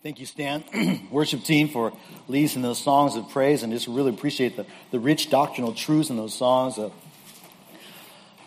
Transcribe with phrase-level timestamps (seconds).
[0.00, 0.62] Thank you, Stan,
[1.10, 1.92] worship team, for
[2.28, 6.16] leading those songs of praise, and just really appreciate the, the rich doctrinal truths in
[6.16, 6.78] those songs.
[6.78, 6.90] Uh,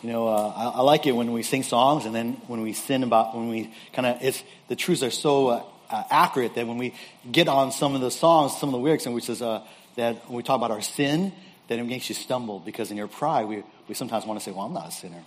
[0.02, 2.72] you know, uh, I, I, like it when we sing songs, and then when we
[2.72, 6.68] sing about when we kind of it's the truths are so uh, uh, accurate that
[6.68, 6.96] when we
[7.30, 9.62] get on some of the songs, some of the lyrics, and which is uh,
[9.98, 11.34] that when we talk about our sin,
[11.68, 14.52] that it makes you stumble because in your pride we we sometimes want to say,
[14.52, 15.22] "Well, I'm not a sinner."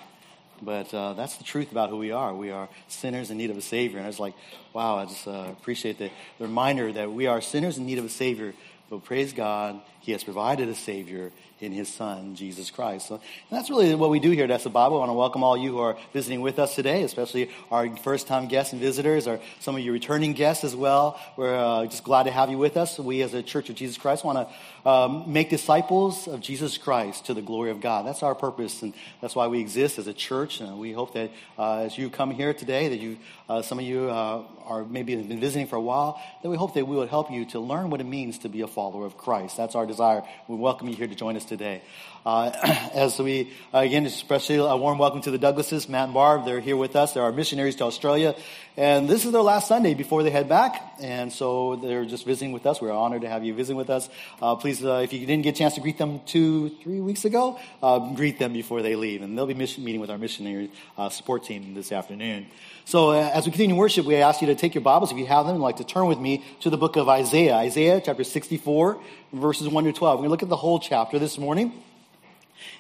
[0.63, 2.35] But uh, that's the truth about who we are.
[2.35, 3.99] We are sinners in need of a Savior.
[3.99, 4.35] And I was like,
[4.73, 8.05] wow, I just uh, appreciate the, the reminder that we are sinners in need of
[8.05, 8.55] a Savior.
[8.91, 11.33] But praise God, He has provided a Savior
[11.65, 13.09] in his son, Jesus Christ.
[13.09, 14.97] So that's really what we do here at the Bible.
[14.97, 18.27] I want to welcome all you who are visiting with us today, especially our first
[18.27, 21.19] time guests and visitors, or some of you returning guests as well.
[21.37, 22.99] We're uh, just glad to have you with us.
[22.99, 27.27] We, as a Church of Jesus Christ, want to um, make disciples of Jesus Christ
[27.27, 28.07] to the glory of God.
[28.07, 30.61] That's our purpose, and that's why we exist as a church.
[30.61, 33.17] And we hope that uh, as you come here today, that you,
[33.49, 36.57] uh, some of you uh, are maybe have been visiting for a while, that we
[36.57, 39.07] hope that we would help you to learn what it means to be a follower
[39.07, 39.57] of Christ.
[39.57, 40.23] That's our desire.
[40.49, 41.83] We welcome you here to join us today today.
[42.25, 42.51] Uh,
[42.95, 46.47] as we, uh, again, especially a warm welcome to the Douglases, Matt and Barb.
[46.47, 47.13] They're here with us.
[47.13, 48.35] They're our missionaries to Australia.
[48.79, 50.95] And this is their last Sunday before they head back.
[51.01, 52.81] And so they're just visiting with us.
[52.81, 54.09] We're honored to have you visiting with us.
[54.41, 57.27] Uh, please, uh, if you didn't get a chance to greet them two, three weeks
[57.27, 59.21] ago, uh, greet them before they leave.
[59.21, 62.47] And they'll be mission, meeting with our missionary uh, support team this afternoon.
[62.87, 65.45] So as we continue worship, we ask you to take your Bibles, if you have
[65.45, 67.55] them, and like to turn with me to the book of Isaiah.
[67.57, 68.99] Isaiah chapter 64,
[69.35, 70.19] verses 1 to 12.
[70.19, 71.73] We're going to look at the whole chapter this morning.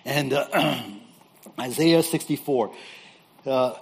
[0.05, 0.83] And uh,
[1.61, 2.75] Isaiah 64.
[3.47, 3.75] Uh,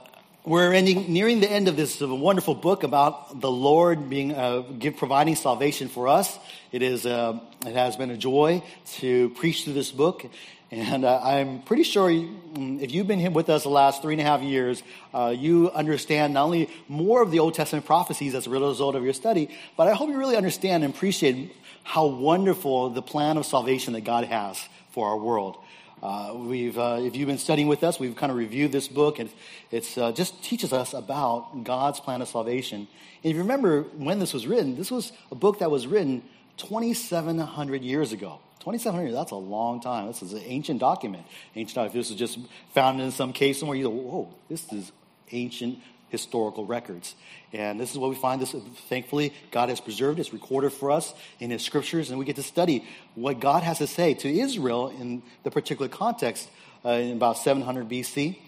[0.44, 4.96] we're ending, nearing the end of this wonderful book about the Lord being uh, give,
[4.96, 6.38] providing salvation for us.
[6.70, 8.62] It is uh, it has been a joy
[8.98, 10.24] to preach through this book,
[10.70, 14.20] and uh, I'm pretty sure if you've been here with us the last three and
[14.20, 14.82] a half years,
[15.14, 19.04] uh, you understand not only more of the Old Testament prophecies as a result of
[19.04, 23.46] your study, but I hope you really understand and appreciate how wonderful the plan of
[23.46, 24.60] salvation that God has
[24.92, 25.56] for our world.
[26.02, 29.20] Uh, we've, uh, if you've been studying with us, we've kind of reviewed this book,
[29.20, 29.30] and
[29.70, 32.88] it uh, just teaches us about God's plan of salvation.
[33.22, 36.22] And if you remember when this was written, this was a book that was written
[36.56, 38.40] 2,700 years ago.
[38.60, 40.08] 2,700, years, that's a long time.
[40.08, 41.24] This is an ancient document.
[41.54, 41.94] Ancient document.
[41.94, 42.38] This is just
[42.74, 44.90] found in some case somewhere, you go, whoa, this is
[45.30, 45.78] ancient
[46.12, 47.16] historical records.
[47.52, 48.54] And this is what we find this
[48.88, 52.42] thankfully God has preserved, it's recorded for us in his scriptures, and we get to
[52.42, 52.84] study
[53.16, 56.48] what God has to say to Israel in the particular context
[56.84, 58.38] uh, in about 700 BC,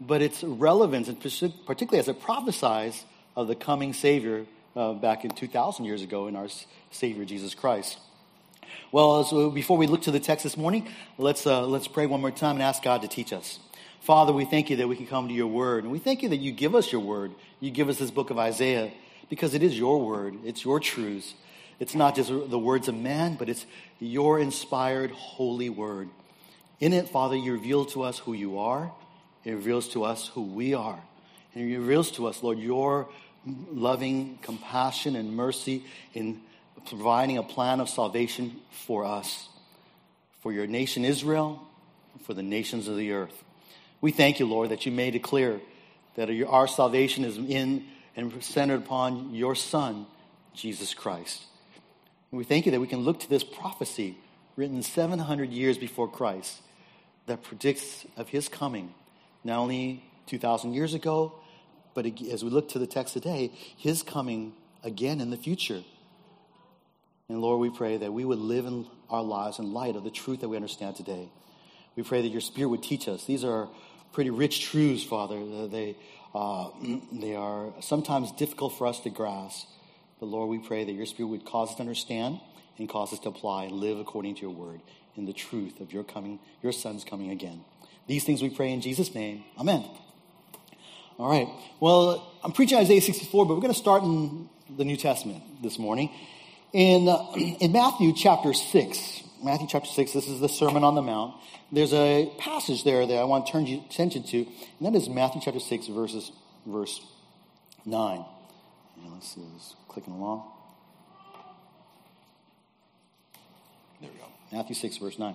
[0.00, 3.04] but its relevance, and particularly as it prophesies
[3.36, 6.48] of the coming Savior uh, back in 2,000 years ago in our
[6.90, 7.98] Savior Jesus Christ.
[8.92, 10.88] Well, so before we look to the text this morning,
[11.18, 13.58] let's, uh, let's pray one more time and ask God to teach us.
[14.00, 15.84] Father, we thank you that we can come to your word.
[15.84, 17.32] And we thank you that you give us your word.
[17.60, 18.90] You give us this book of Isaiah
[19.28, 21.34] because it is your word, it's your truths.
[21.78, 23.64] It's not just the words of man, but it's
[23.98, 26.10] your inspired holy word.
[26.78, 28.92] In it, Father, you reveal to us who you are,
[29.44, 31.00] it reveals to us who we are.
[31.54, 33.08] And it reveals to us, Lord, your
[33.72, 36.42] loving compassion and mercy in
[36.86, 39.48] providing a plan of salvation for us,
[40.42, 41.62] for your nation Israel,
[42.24, 43.44] for the nations of the earth.
[44.00, 45.60] We thank you, Lord, that you made it clear
[46.16, 47.84] that our salvation is in
[48.16, 50.06] and centered upon your Son,
[50.54, 51.42] Jesus Christ.
[52.30, 54.16] And we thank you that we can look to this prophecy
[54.56, 56.60] written 700 years before Christ
[57.26, 58.92] that predicts of his coming,
[59.44, 61.34] not only 2,000 years ago,
[61.94, 64.52] but as we look to the text today, his coming
[64.82, 65.82] again in the future.
[67.28, 70.10] And Lord, we pray that we would live in our lives in light of the
[70.10, 71.28] truth that we understand today.
[71.96, 73.24] We pray that your Spirit would teach us.
[73.24, 73.68] These are
[74.12, 75.68] pretty rich truths, Father.
[75.68, 75.96] They,
[76.34, 76.70] uh,
[77.12, 79.66] they are sometimes difficult for us to grasp.
[80.18, 82.40] But Lord, we pray that your Spirit would cause us to understand
[82.78, 84.80] and cause us to apply and live according to your word
[85.16, 87.64] in the truth of your coming, your son's coming again.
[88.06, 89.44] These things we pray in Jesus' name.
[89.58, 89.84] Amen.
[91.18, 91.48] All right.
[91.80, 95.78] Well, I'm preaching Isaiah 64, but we're going to start in the New Testament this
[95.78, 96.10] morning.
[96.72, 101.02] In, uh, in Matthew chapter 6, Matthew chapter 6, this is the Sermon on the
[101.02, 101.34] Mount
[101.72, 104.46] there's a passage there that I want to turn your attention to, and
[104.80, 106.32] that is Matthew chapter 6, verses,
[106.66, 107.00] verse
[107.86, 108.24] 9.
[109.02, 110.50] And let's see, it's clicking along.
[114.00, 114.26] There we go.
[114.52, 115.34] Matthew 6, verse 9.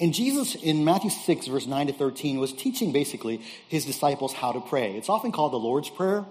[0.00, 4.52] And Jesus, in Matthew 6, verse 9 to 13, was teaching basically his disciples how
[4.52, 4.96] to pray.
[4.96, 6.24] It's often called the Lord's Prayer,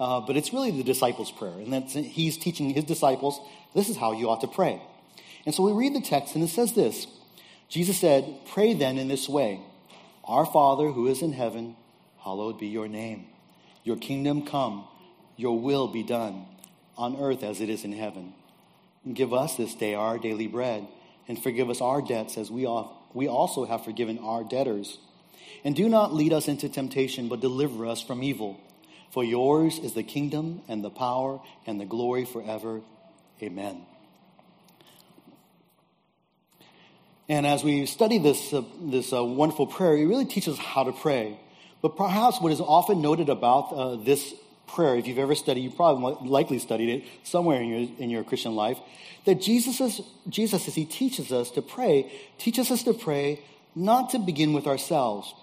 [0.00, 1.52] uh, but it's really the disciples' prayer.
[1.52, 3.40] And that's, he's teaching his disciples,
[3.74, 4.82] this is how you ought to pray.
[5.46, 7.06] And so we read the text, and it says this
[7.68, 9.60] Jesus said, Pray then in this way
[10.24, 11.76] Our Father who is in heaven,
[12.18, 13.26] hallowed be your name.
[13.84, 14.86] Your kingdom come,
[15.36, 16.46] your will be done,
[16.98, 18.34] on earth as it is in heaven.
[19.04, 20.88] And give us this day our daily bread,
[21.28, 22.66] and forgive us our debts as we,
[23.14, 24.98] we also have forgiven our debtors.
[25.64, 28.60] And do not lead us into temptation, but deliver us from evil.
[29.12, 32.82] For yours is the kingdom and the power and the glory forever.
[33.40, 33.86] Amen.
[37.28, 40.84] And as we study this, uh, this uh, wonderful prayer, it really teaches us how
[40.84, 41.38] to pray.
[41.82, 44.34] But perhaps what is often noted about uh, this
[44.68, 48.24] prayer, if you've ever studied, you probably likely studied it somewhere in your, in your
[48.24, 48.78] Christian life,
[49.24, 53.40] that Jesus, Jesus, as he teaches us to pray, teaches us to pray
[53.74, 55.34] not to begin with ourselves.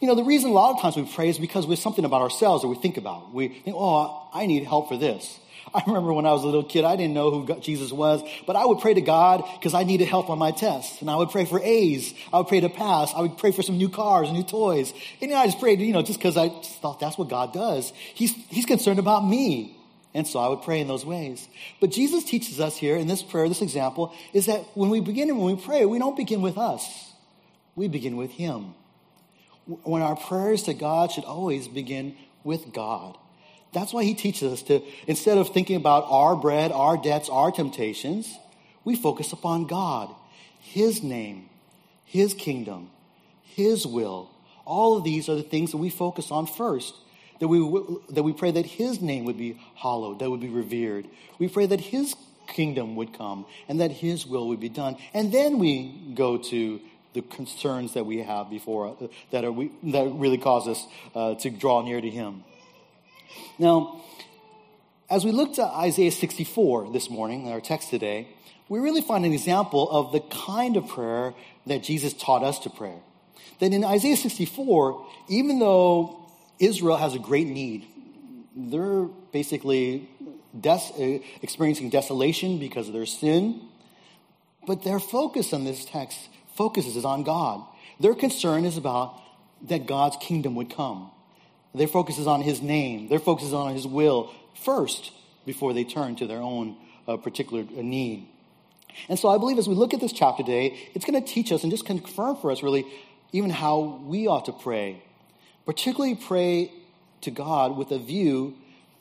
[0.00, 2.04] You know, the reason a lot of times we pray is because we have something
[2.04, 3.32] about ourselves that we think about.
[3.32, 5.38] We think, oh, I need help for this.
[5.74, 8.56] I remember when I was a little kid, I didn't know who Jesus was, but
[8.56, 11.00] I would pray to God because I needed help on my tests.
[11.00, 12.12] And I would pray for A's.
[12.32, 13.12] I would pray to pass.
[13.14, 14.92] I would pray for some new cars, new toys.
[15.20, 17.52] And you know, I just prayed, you know, just because I thought that's what God
[17.52, 17.92] does.
[18.14, 19.78] He's, he's concerned about me.
[20.14, 21.48] And so I would pray in those ways.
[21.80, 25.30] But Jesus teaches us here in this prayer, this example, is that when we begin
[25.30, 27.12] and when we pray, we don't begin with us.
[27.74, 28.74] We begin with Him.
[29.64, 33.16] When our prayers to God should always begin with God.
[33.72, 37.50] That's why he teaches us to, instead of thinking about our bread, our debts, our
[37.50, 38.36] temptations,
[38.84, 40.14] we focus upon God,
[40.60, 41.48] His name,
[42.04, 42.90] His kingdom,
[43.42, 44.30] His will.
[44.64, 46.94] All of these are the things that we focus on first.
[47.40, 47.58] That we,
[48.10, 51.08] that we pray that His name would be hallowed, that would be revered.
[51.38, 52.14] We pray that His
[52.46, 54.96] kingdom would come and that His will would be done.
[55.14, 56.80] And then we go to
[57.14, 61.34] the concerns that we have before uh, that, are, we, that really cause us uh,
[61.36, 62.44] to draw near to Him.
[63.58, 64.00] Now,
[65.08, 68.28] as we look to Isaiah 64 this morning, our text today,
[68.68, 71.34] we really find an example of the kind of prayer
[71.66, 72.94] that Jesus taught us to pray.
[73.60, 77.86] That in Isaiah 64, even though Israel has a great need,
[78.56, 80.08] they're basically
[80.58, 83.60] des- uh, experiencing desolation because of their sin,
[84.66, 86.18] but their focus on this text
[86.56, 87.62] focuses on God.
[88.00, 89.20] Their concern is about
[89.68, 91.11] that God's kingdom would come.
[91.74, 93.08] Their focus is on His name.
[93.08, 95.12] Their focus is on His will first
[95.46, 96.76] before they turn to their own
[97.08, 98.28] uh, particular uh, need.
[99.08, 101.50] And so I believe as we look at this chapter today, it's going to teach
[101.50, 102.86] us and just confirm for us really
[103.32, 105.02] even how we ought to pray.
[105.64, 106.70] Particularly pray
[107.22, 108.54] to God with a view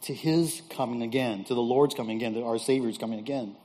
[0.03, 3.55] to His coming again, to the Lord's coming again, to our Savior's coming again.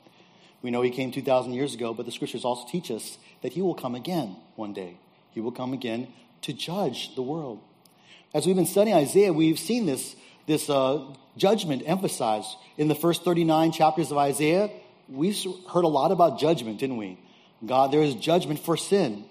[0.63, 3.63] We know He came 2,000 years ago, but the scriptures also teach us that He
[3.63, 4.97] will come again one day.
[5.31, 6.09] He will come again
[6.43, 7.61] to judge the world.
[8.35, 12.49] As we've been studying Isaiah, we've seen this, this uh, judgment emphasized.
[12.77, 14.71] In the first 39 chapters of Isaiah,
[15.09, 15.37] We've
[15.73, 17.19] heard a lot about judgment, didn't we?
[17.65, 19.25] God, there is judgment for sin.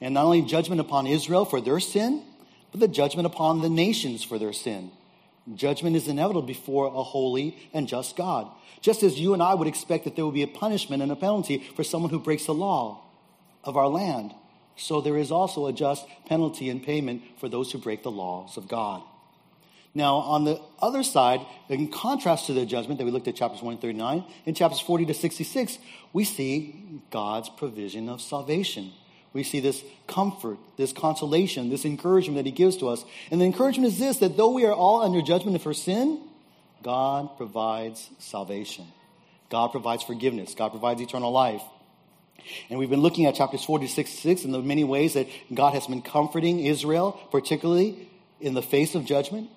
[0.00, 2.22] And not only judgment upon Israel for their sin,
[2.70, 4.90] but the judgment upon the nations for their sin.
[5.54, 8.48] Judgment is inevitable before a holy and just God.
[8.80, 11.16] Just as you and I would expect that there would be a punishment and a
[11.16, 13.02] penalty for someone who breaks the law
[13.64, 14.34] of our land
[14.76, 18.56] so there is also a just penalty and payment for those who break the laws
[18.56, 19.02] of God.
[19.94, 21.40] Now, on the other side,
[21.70, 25.06] in contrast to the judgment that we looked at chapters 1 39, in chapters 40
[25.06, 25.78] to 66,
[26.12, 28.92] we see God's provision of salvation.
[29.32, 33.06] We see this comfort, this consolation, this encouragement that He gives to us.
[33.30, 36.20] And the encouragement is this that though we are all under judgment for sin,
[36.82, 38.86] God provides salvation.
[39.48, 40.54] God provides forgiveness.
[40.54, 41.62] God provides eternal life.
[42.68, 45.86] And we've been looking at chapters 46 6 in the many ways that God has
[45.86, 48.08] been comforting Israel, particularly
[48.40, 49.50] in the face of judgment.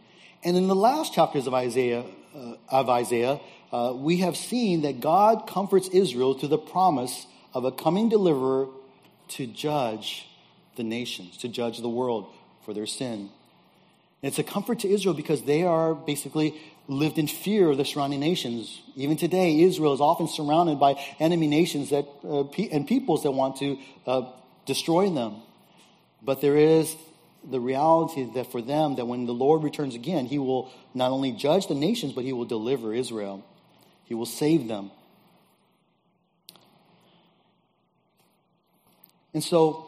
[0.44, 2.06] And in the last chapters of Isaiah,
[2.36, 3.40] uh, of Isaiah,
[3.72, 8.68] uh, we have seen that God comforts Israel through the promise of a coming deliverer
[9.30, 10.28] to judge
[10.76, 12.28] the nations, to judge the world
[12.66, 13.30] for their sin.
[14.22, 17.86] And it's a comfort to Israel because they are basically lived in fear of the
[17.86, 18.82] surrounding nations.
[18.96, 23.58] Even today, Israel is often surrounded by enemy nations that, uh, and peoples that want
[23.58, 23.78] to
[24.08, 24.32] uh,
[24.66, 25.36] destroy them.
[26.24, 26.96] But there is
[27.48, 31.32] the reality that for them, that when the Lord returns again, He will not only
[31.32, 33.46] judge the nations, but He will deliver Israel.
[34.06, 34.90] He will save them.
[39.32, 39.86] And so,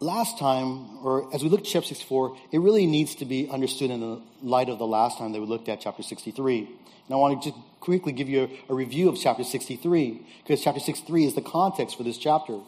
[0.00, 3.90] last time, or as we look at chapter 64, it really needs to be understood
[3.90, 6.58] in the light of the last time that we looked at chapter 63.
[6.58, 6.68] And
[7.10, 10.80] I want to just quickly give you a, a review of chapter 63, because chapter
[10.80, 12.58] 63 is the context for this chapter.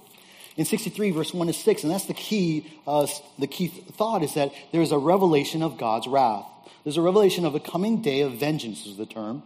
[0.57, 3.07] In 63, verse 1 to 6, and that's the key, uh,
[3.39, 6.47] the key thought is that there is a revelation of God's wrath.
[6.83, 9.43] There's a revelation of a coming day of vengeance, is the term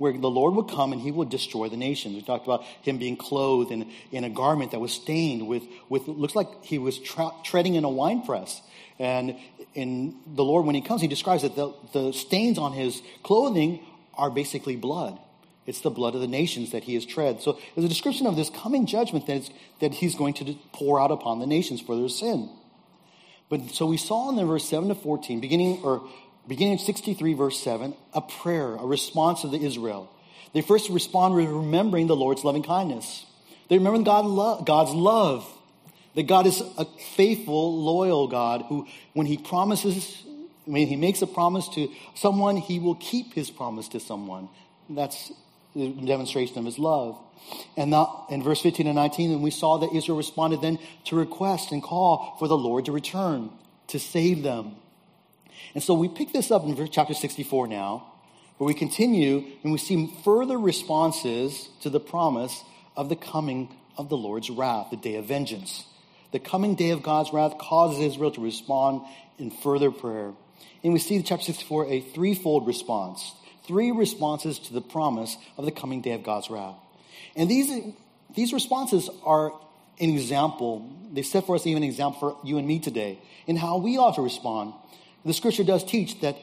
[0.00, 2.14] where the Lord would come and he would destroy the nations.
[2.14, 6.08] We talked about him being clothed in, in a garment that was stained with, with
[6.08, 8.62] looks like he was tra- treading in a wine press.
[8.98, 9.36] And
[9.74, 13.84] in the Lord, when he comes, he describes that the, the stains on his clothing
[14.14, 15.18] are basically blood.
[15.66, 17.42] It's the blood of the nations that he has tread.
[17.42, 21.10] So there's a description of this coming judgment that, that he's going to pour out
[21.10, 22.48] upon the nations for their sin.
[23.50, 26.08] But so we saw in the verse 7 to 14, beginning or
[26.50, 30.10] beginning 63, verse 7, a prayer, a response of the Israel.
[30.52, 33.24] They first respond with remembering the Lord's loving kindness.
[33.68, 35.46] They remember God lo- God's love.
[36.16, 40.24] That God is a faithful, loyal God who, when He promises,
[40.64, 44.48] when He makes a promise to someone, He will keep His promise to someone.
[44.88, 45.32] That's
[45.76, 47.16] the demonstration of His love.
[47.76, 51.14] And now, in verse 15 and 19, and we saw that Israel responded then to
[51.14, 53.50] request and call for the Lord to return,
[53.86, 54.74] to save them.
[55.74, 58.06] And so we pick this up in chapter 64 now,
[58.58, 62.62] where we continue and we see further responses to the promise
[62.96, 65.84] of the coming of the Lord's wrath, the day of vengeance.
[66.32, 69.02] The coming day of God's wrath causes Israel to respond
[69.38, 70.32] in further prayer.
[70.82, 73.34] And we see in chapter 64 a threefold response,
[73.66, 76.76] three responses to the promise of the coming day of God's wrath.
[77.36, 77.94] And these,
[78.34, 79.52] these responses are
[80.00, 83.56] an example, they set for us even an example for you and me today in
[83.56, 84.72] how we ought to respond
[85.24, 86.36] the scripture does teach that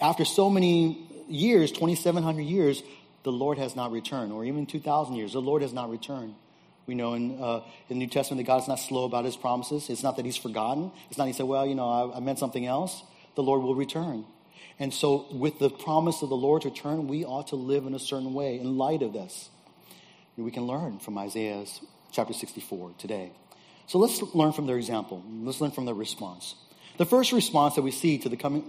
[0.00, 2.82] after so many years, 2,700 years,
[3.22, 6.34] the Lord has not returned, or even 2,000 years, the Lord has not returned.
[6.86, 9.36] We know in, uh, in the New Testament that God is not slow about his
[9.36, 9.88] promises.
[9.90, 10.90] It's not that he's forgotten.
[11.08, 13.02] It's not he said, well, you know, I, I meant something else.
[13.36, 14.24] The Lord will return.
[14.78, 17.98] And so, with the promise of the Lord's return, we ought to live in a
[17.98, 19.50] certain way in light of this.
[20.36, 21.80] We can learn from Isaiah's
[22.12, 23.32] chapter 64 today.
[23.86, 25.22] So let's learn from their example.
[25.42, 26.54] Let's learn from their response.
[26.98, 28.62] The first response that we see to the, coming,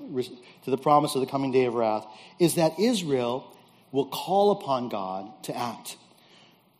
[0.63, 2.05] to the promise of the coming day of wrath
[2.39, 3.45] is that Israel
[3.91, 5.97] will call upon God to act.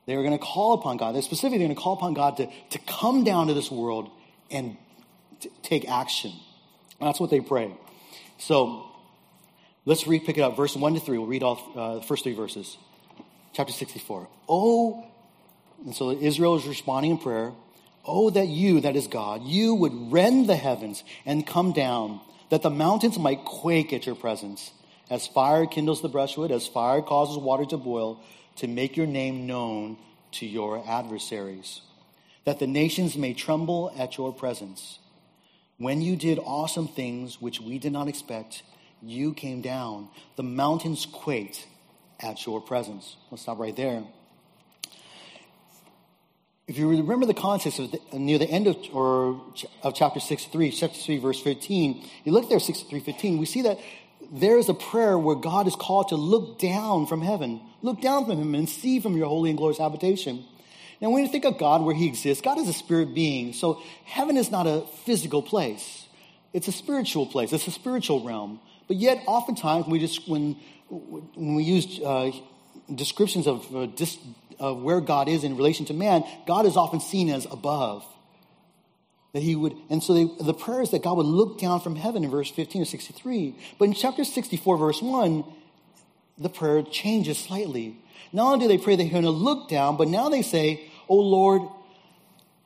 [0.06, 1.14] They are going to call upon God.
[1.14, 4.10] They're specifically going to call upon God to, to come down to this world
[4.50, 4.78] and
[5.62, 6.32] take action.
[7.00, 7.76] That's what they pray.
[8.38, 8.86] So
[9.86, 11.18] let's read, pick it up, verse 1 to 3.
[11.18, 12.78] We'll read all uh, the first three verses.
[13.54, 14.28] Chapter 64.
[14.48, 15.06] Oh,
[15.86, 17.52] and so Israel is responding in prayer.
[18.06, 22.64] Oh, that you, that is God, you would rend the heavens and come down, that
[22.64, 24.72] the mountains might quake at your presence.
[25.10, 28.20] As fire kindles the brushwood, as fire causes water to boil,
[28.58, 29.98] to make your name known
[30.34, 31.82] to your adversaries,
[32.46, 35.00] that the nations may tremble at your presence.
[35.78, 38.64] When you did awesome things which we did not expect,
[39.02, 40.10] you came down.
[40.38, 41.68] The mountains quaked
[42.20, 43.18] at your presence.
[43.30, 44.04] Let's stop right there
[46.68, 49.42] if you remember the context of the, near the end of, or,
[49.84, 53.80] of chapter 63, chapter 3, verse 15, you look there, 63, 15, we see that
[54.32, 58.26] there is a prayer where God is called to look down from heaven, look down
[58.26, 60.46] from him and see from your holy and glorious habitation.
[61.02, 63.54] Now, when you think of God where he exists, God is a spirit being.
[63.54, 66.06] So heaven is not a physical place.
[66.54, 67.52] It's a spiritual place.
[67.52, 68.60] It's a spiritual realm.
[68.88, 70.58] But yet, oftentimes, we just, when,
[70.90, 72.32] when we use uh,
[72.94, 74.18] descriptions of uh, dis,
[74.60, 78.06] of where God is in relation to man, God is often seen as above.
[79.34, 81.96] That he would, and so they, the prayer is that God would look down from
[81.96, 83.56] heaven in verse 15 to 63.
[83.80, 85.46] But in chapter 64, verse 1,
[86.38, 87.98] the prayer changes slightly.
[88.34, 91.20] Not only do they pray they're going to look down, but now they say, Oh
[91.20, 91.62] Lord,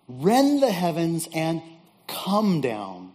[0.08, 1.62] rend the heavens and
[2.08, 3.12] come down.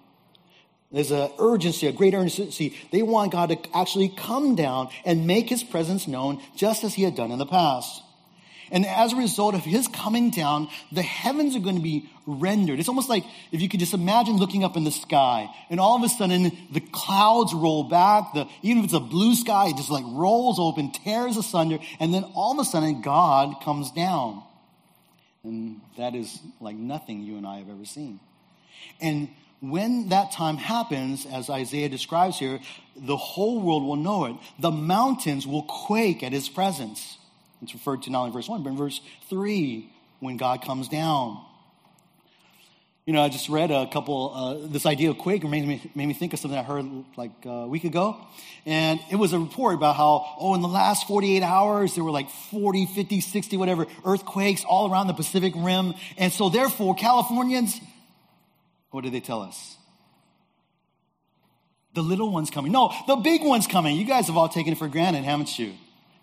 [0.93, 2.77] There's an urgency, a great urgency.
[2.91, 7.05] They want God to actually come down and make his presence known just as he
[7.05, 8.03] had done in the past.
[8.71, 12.79] And as a result of his coming down, the heavens are going to be rendered.
[12.79, 15.97] It's almost like if you could just imagine looking up in the sky and all
[15.97, 18.35] of a sudden the clouds roll back.
[18.35, 22.15] The, even if it's a blue sky, it just like rolls open, tears asunder, and
[22.15, 24.43] then all of a sudden God comes down.
[25.43, 28.21] And that is like nothing you and I have ever seen.
[29.01, 29.29] And
[29.61, 32.61] when that time happens, as Isaiah describes here,
[32.97, 34.37] the whole world will know it.
[34.59, 37.19] The mountains will quake at his presence.
[37.63, 39.91] It's referred to not only in verse 1, but in verse 3
[40.21, 41.45] when God comes down.
[43.07, 46.07] You know, I just read a couple, uh, this idea of quake made me, made
[46.07, 46.87] me think of something I heard
[47.17, 48.17] like a week ago.
[48.67, 52.11] And it was a report about how, oh, in the last 48 hours, there were
[52.11, 55.95] like 40, 50, 60, whatever, earthquakes all around the Pacific Rim.
[56.19, 57.81] And so therefore, Californians,
[58.91, 59.77] what did they tell us?
[61.95, 62.71] The little one's coming.
[62.71, 63.97] No, the big one's coming.
[63.97, 65.73] You guys have all taken it for granted, haven't you?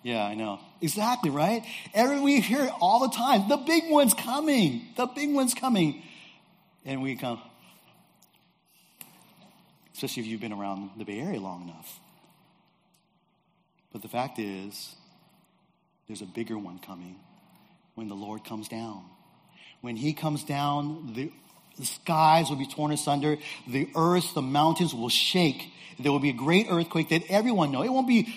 [0.08, 0.62] Yeah, I know.
[0.80, 1.66] Exactly, right?
[1.94, 3.50] Every, we hear it all the time.
[3.50, 4.84] The big one's coming.
[4.96, 6.02] The big one's coming.
[6.86, 7.42] And we come,
[9.94, 12.00] especially if you've been around the Bay Area long enough.
[13.92, 14.96] But the fact is,
[16.08, 17.18] there's a bigger one coming
[17.96, 19.04] when the Lord comes down.
[19.82, 21.34] When he comes down, the,
[21.78, 23.38] The skies will be torn asunder.
[23.68, 25.72] The earth, the mountains will shake.
[26.00, 27.86] There will be a great earthquake that everyone knows.
[27.86, 28.28] It won't be,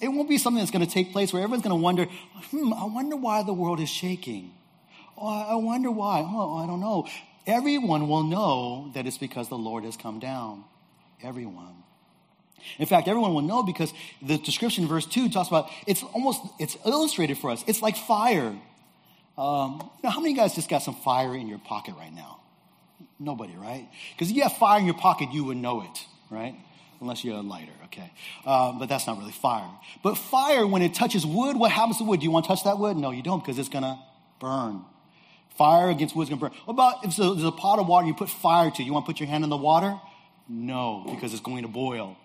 [0.00, 2.72] it won't be something that's going to take place where everyone's going to wonder, hmm,
[2.72, 4.52] I wonder why the world is shaking.
[5.16, 6.20] Oh, I wonder why.
[6.26, 7.06] Oh, I don't know.
[7.46, 10.64] Everyone will know that it's because the Lord has come down.
[11.22, 11.74] Everyone.
[12.78, 13.92] In fact, everyone will know because
[14.22, 17.64] the description in verse 2 talks about it's almost it's illustrated for us.
[17.66, 18.54] It's like fire.
[19.38, 22.39] Um, now, how many guys just got some fire in your pocket right now?
[23.20, 23.86] Nobody, right?
[24.12, 26.54] Because if you have fire in your pocket, you would know it, right?
[27.02, 28.10] Unless you're a lighter, okay?
[28.46, 29.70] Um, but that's not really fire.
[30.02, 32.20] But fire, when it touches wood, what happens to wood?
[32.20, 32.96] Do you want to touch that wood?
[32.96, 33.98] No, you don't, because it's going to
[34.40, 34.84] burn.
[35.58, 36.58] Fire against wood is going to burn.
[36.64, 38.82] What about if there's a pot of water you put fire to?
[38.82, 40.00] You want to put your hand in the water?
[40.48, 42.16] No, because it's going to boil.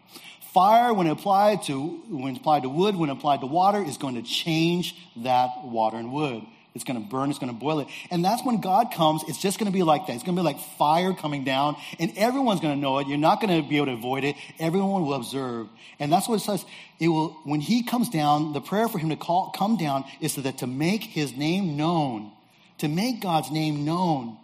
[0.53, 4.21] Fire, when applied to when applied to wood, when applied to water, is going to
[4.21, 6.43] change that water and wood.
[6.75, 7.87] It's going to burn, it's going to boil it.
[8.11, 10.13] And that's when God comes, it's just going to be like that.
[10.13, 13.07] It's going to be like fire coming down, and everyone's going to know it.
[13.07, 14.35] You're not going to be able to avoid it.
[14.59, 15.67] Everyone will observe.
[15.99, 16.65] And that's what it says.
[16.99, 20.33] It will, when he comes down, the prayer for him to call, come down is
[20.33, 22.33] so that to make his name known,
[22.79, 24.37] to make God's name known,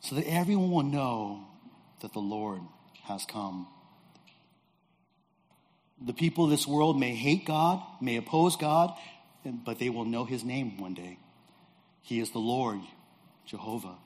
[0.00, 1.46] so that everyone will know
[2.00, 2.62] that the Lord
[3.02, 3.68] has come.
[6.00, 8.94] The people of this world may hate God, may oppose God,
[9.44, 11.18] but they will know his name one day.
[12.02, 12.80] He is the Lord,
[13.46, 13.96] Jehovah.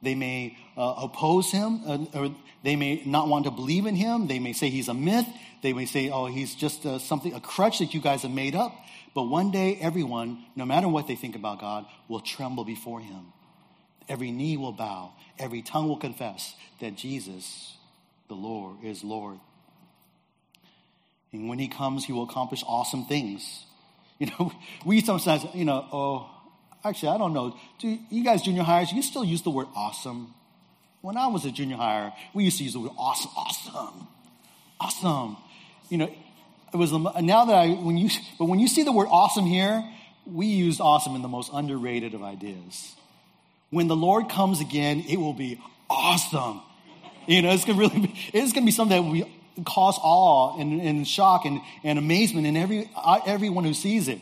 [0.00, 4.28] They may uh, oppose him, uh, or they may not want to believe in him.
[4.28, 5.26] They may say he's a myth.
[5.62, 8.54] They may say, oh, he's just uh, something, a crutch that you guys have made
[8.54, 8.72] up.
[9.14, 13.32] But one day, everyone, no matter what they think about God, will tremble before him.
[14.08, 17.76] Every knee will bow, every tongue will confess that Jesus,
[18.28, 19.38] the Lord, is Lord.
[21.32, 23.64] And when he comes, he will accomplish awesome things.
[24.18, 24.52] You know,
[24.84, 26.30] we sometimes, you know, oh,
[26.84, 27.56] actually, I don't know.
[27.78, 30.34] Do you guys junior highers, you still use the word awesome?
[31.00, 34.08] When I was a junior higher, we used to use the word awesome, awesome,
[34.80, 35.36] awesome.
[35.88, 36.14] You know,
[36.72, 39.84] it was now that I when you but when you see the word awesome here,
[40.26, 42.94] we use awesome in the most underrated of ideas.
[43.70, 46.62] When the Lord comes again, it will be awesome.
[47.26, 50.58] You know, it's gonna really be, it's gonna be something that will be cause awe
[50.58, 54.20] and, and shock and, and amazement in every, uh, everyone who sees it.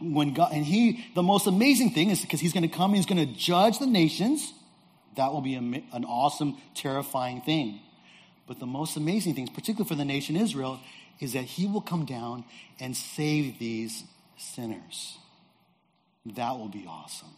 [0.00, 2.96] When God, and he, the most amazing thing is because he's going to come, and
[2.96, 4.52] he's going to judge the nations.
[5.16, 7.80] That will be a, an awesome, terrifying thing.
[8.46, 10.78] But the most amazing thing, particularly for the nation Israel,
[11.20, 12.44] is that he will come down
[12.78, 14.04] and save these
[14.36, 15.18] sinners.
[16.24, 17.28] That will be awesome.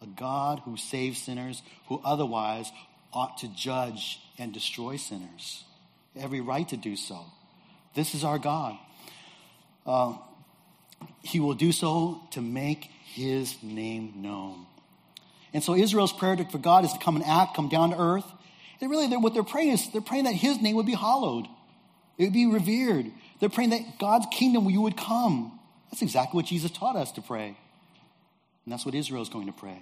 [0.00, 2.70] A God who saves sinners who otherwise
[3.12, 5.64] ought to judge and destroy sinners
[6.16, 7.24] every right to do so.
[7.94, 8.76] This is our God.
[9.86, 10.14] Uh,
[11.22, 14.66] he will do so to make his name known.
[15.52, 18.26] And so Israel's prayer for God is to come and act, come down to earth.
[18.80, 21.46] And really, what they're praying is they're praying that his name would be hallowed,
[22.16, 23.06] it would be revered.
[23.40, 25.58] They're praying that God's kingdom you would come.
[25.90, 27.56] That's exactly what Jesus taught us to pray.
[28.64, 29.80] And that's what Israel is going to pray.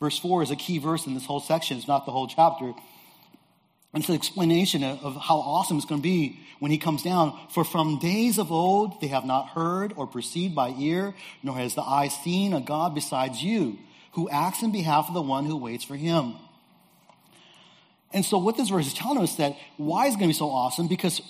[0.00, 1.78] Verse 4 is a key verse in this whole section.
[1.78, 2.74] It's not the whole chapter.
[3.94, 7.38] And it's an explanation of how awesome it's going to be when he comes down.
[7.50, 11.76] For from days of old they have not heard or perceived by ear, nor has
[11.76, 13.78] the eye seen a God besides you,
[14.12, 16.34] who acts in behalf of the one who waits for him.
[18.12, 20.50] And so what this verse is telling us that why is going to be so
[20.50, 20.88] awesome?
[20.88, 21.22] Because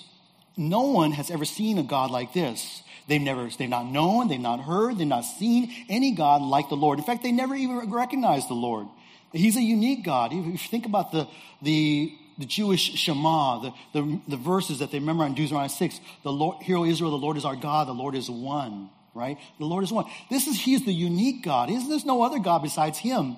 [0.57, 2.81] no one has ever seen a God like this.
[3.07, 6.75] They've never, they've not known, they've not heard, they've not seen any God like the
[6.75, 6.97] Lord.
[6.97, 8.87] In fact, they never even recognized the Lord.
[9.31, 10.33] He's a unique God.
[10.33, 11.27] If you think about the,
[11.61, 16.31] the the Jewish Shema, the, the, the verses that they remember in Deuteronomy 6, the
[16.31, 19.37] Lord, Hear, O Israel, the Lord is our God, the Lord is one, right?
[19.57, 20.05] The Lord is one.
[20.29, 21.69] This is, He is the unique God.
[21.69, 23.37] Isn't there's no other God besides Him.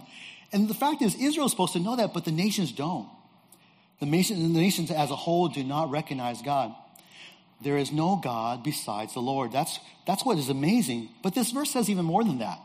[0.51, 3.07] And the fact is, Israel is supposed to know that, but the nations don't.
[3.99, 6.73] The, nation, the nations as a whole do not recognize God.
[7.62, 9.51] There is no God besides the Lord.
[9.51, 11.10] That's, that's what is amazing.
[11.23, 12.60] But this verse says even more than that.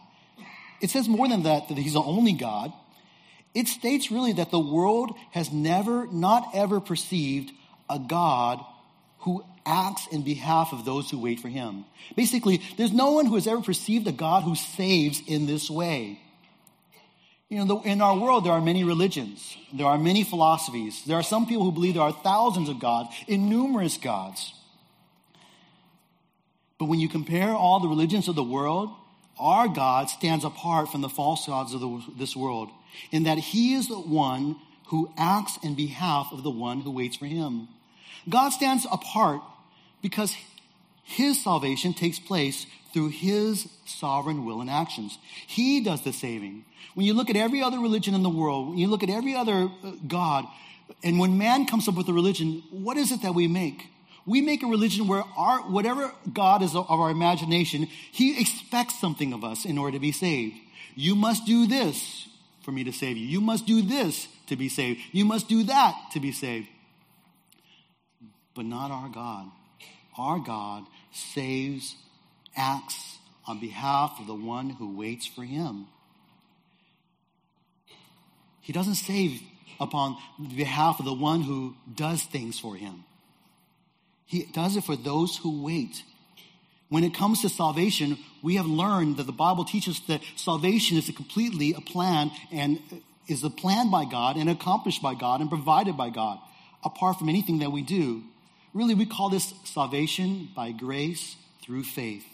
[0.81, 2.73] It says more than that, that He's the only God.
[3.55, 7.53] It states really that the world has never, not ever perceived
[7.89, 8.65] a God
[9.21, 11.85] who acts in behalf of those who wait for him.
[12.17, 16.19] Basically, there's no one who has ever perceived a God who saves in this way.
[17.49, 19.57] You know, in our world, there are many religions.
[19.75, 21.05] There are many philosophies.
[21.05, 24.55] There are some people who believe there are thousands of gods, innumerous gods.
[26.79, 28.91] But when you compare all the religions of the world,
[29.39, 32.71] our God stands apart from the false gods of the, this world
[33.11, 34.57] in that he is the one
[34.89, 37.69] who acts in behalf of the one who waits for him.
[38.29, 39.41] God stands apart
[40.03, 40.37] because
[41.03, 45.19] His salvation takes place through His sovereign will and actions.
[45.47, 46.65] He does the saving.
[46.95, 49.35] When you look at every other religion in the world, when you look at every
[49.35, 50.45] other uh, God,
[51.03, 53.89] and when man comes up with a religion, what is it that we make?
[54.27, 59.33] We make a religion where our, whatever God is of our imagination, He expects something
[59.33, 60.57] of us in order to be saved.
[60.95, 62.29] You must do this
[62.63, 63.27] for me to save you.
[63.27, 65.01] You must do this to be saved.
[65.13, 66.69] You must do that to be saved.
[68.55, 69.51] But not our God.
[70.17, 71.97] Our God saves,
[72.57, 75.87] acts on behalf of the one who waits for Him.
[78.61, 79.41] He doesn't save
[79.81, 80.17] upon
[80.57, 83.05] behalf of the one who does things for Him.
[84.27, 86.03] He does it for those who wait.
[86.89, 91.09] When it comes to salvation, we have learned that the Bible teaches that salvation is
[91.09, 92.81] a completely a plan and
[93.29, 96.39] is a plan by God and accomplished by God and provided by God,
[96.85, 98.23] apart from anything that we do.
[98.75, 102.25] Really, we call this salvation by grace through faith.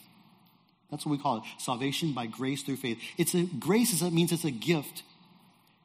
[0.91, 1.43] That's what we call it.
[1.59, 2.99] Salvation by grace through faith.
[3.19, 5.03] It's a grace it means it's a gift.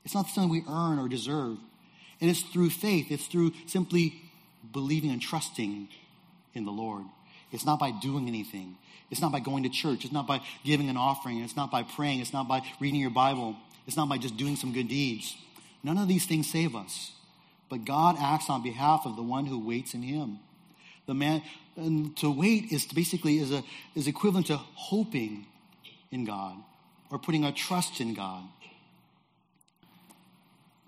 [0.06, 1.58] It's not something we earn or deserve.
[2.22, 3.08] And it's through faith.
[3.12, 4.22] It's through simply
[4.72, 5.90] believing and trusting
[6.54, 7.04] in the Lord.
[7.54, 8.76] It's not by doing anything.
[9.10, 10.04] It's not by going to church.
[10.04, 11.42] It's not by giving an offering.
[11.42, 12.20] It's not by praying.
[12.20, 13.56] It's not by reading your Bible.
[13.86, 15.36] It's not by just doing some good deeds.
[15.84, 17.12] None of these things save us.
[17.70, 20.39] But God acts on behalf of the one who waits in him.
[21.06, 21.44] The man
[21.76, 23.63] and to wait is basically is a
[23.96, 25.46] is equivalent to hoping
[26.12, 26.56] in God
[27.12, 28.44] or putting our trust in God.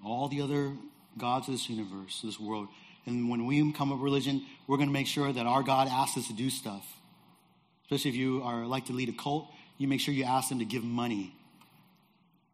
[0.03, 0.73] All the other
[1.17, 2.67] gods of this universe, this world,
[3.05, 6.17] and when we come up religion, we're going to make sure that our God asks
[6.17, 6.85] us to do stuff.
[7.83, 10.59] Especially if you are like to lead a cult, you make sure you ask them
[10.59, 11.35] to give money.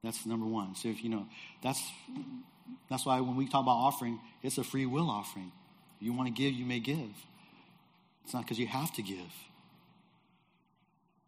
[0.04, 0.76] That's number one.
[0.76, 1.28] So if you know,
[1.64, 1.82] that's
[2.90, 5.52] that's why when we talk about offering, it's a free will offering.
[6.00, 7.12] If you want to give, you may give.
[8.26, 9.32] It's not because you have to give.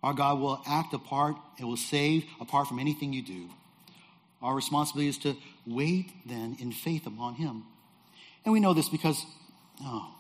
[0.02, 3.50] Our God will act apart and will save apart from anything you do.
[4.42, 7.64] Our responsibility is to wait then in faith upon Him.
[8.46, 9.24] And we know this because,
[9.82, 10.14] oh,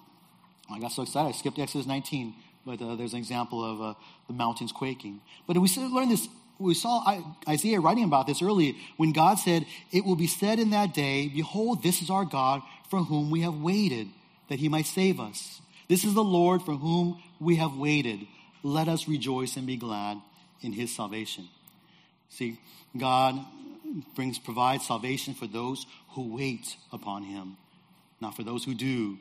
[0.71, 1.29] I got so excited.
[1.29, 2.33] I skipped Exodus 19,
[2.65, 3.93] but uh, there's an example of uh,
[4.27, 5.21] the mountains quaking.
[5.45, 6.27] But we learned this.
[6.59, 10.69] We saw Isaiah writing about this earlier when God said, It will be said in
[10.69, 14.07] that day, Behold, this is our God for whom we have waited,
[14.49, 15.61] that he might save us.
[15.89, 18.19] This is the Lord for whom we have waited.
[18.61, 20.21] Let us rejoice and be glad
[20.61, 21.49] in his salvation.
[22.29, 22.59] See,
[22.97, 23.37] God
[24.15, 27.57] brings provides salvation for those who wait upon him
[28.23, 29.19] not for those who do.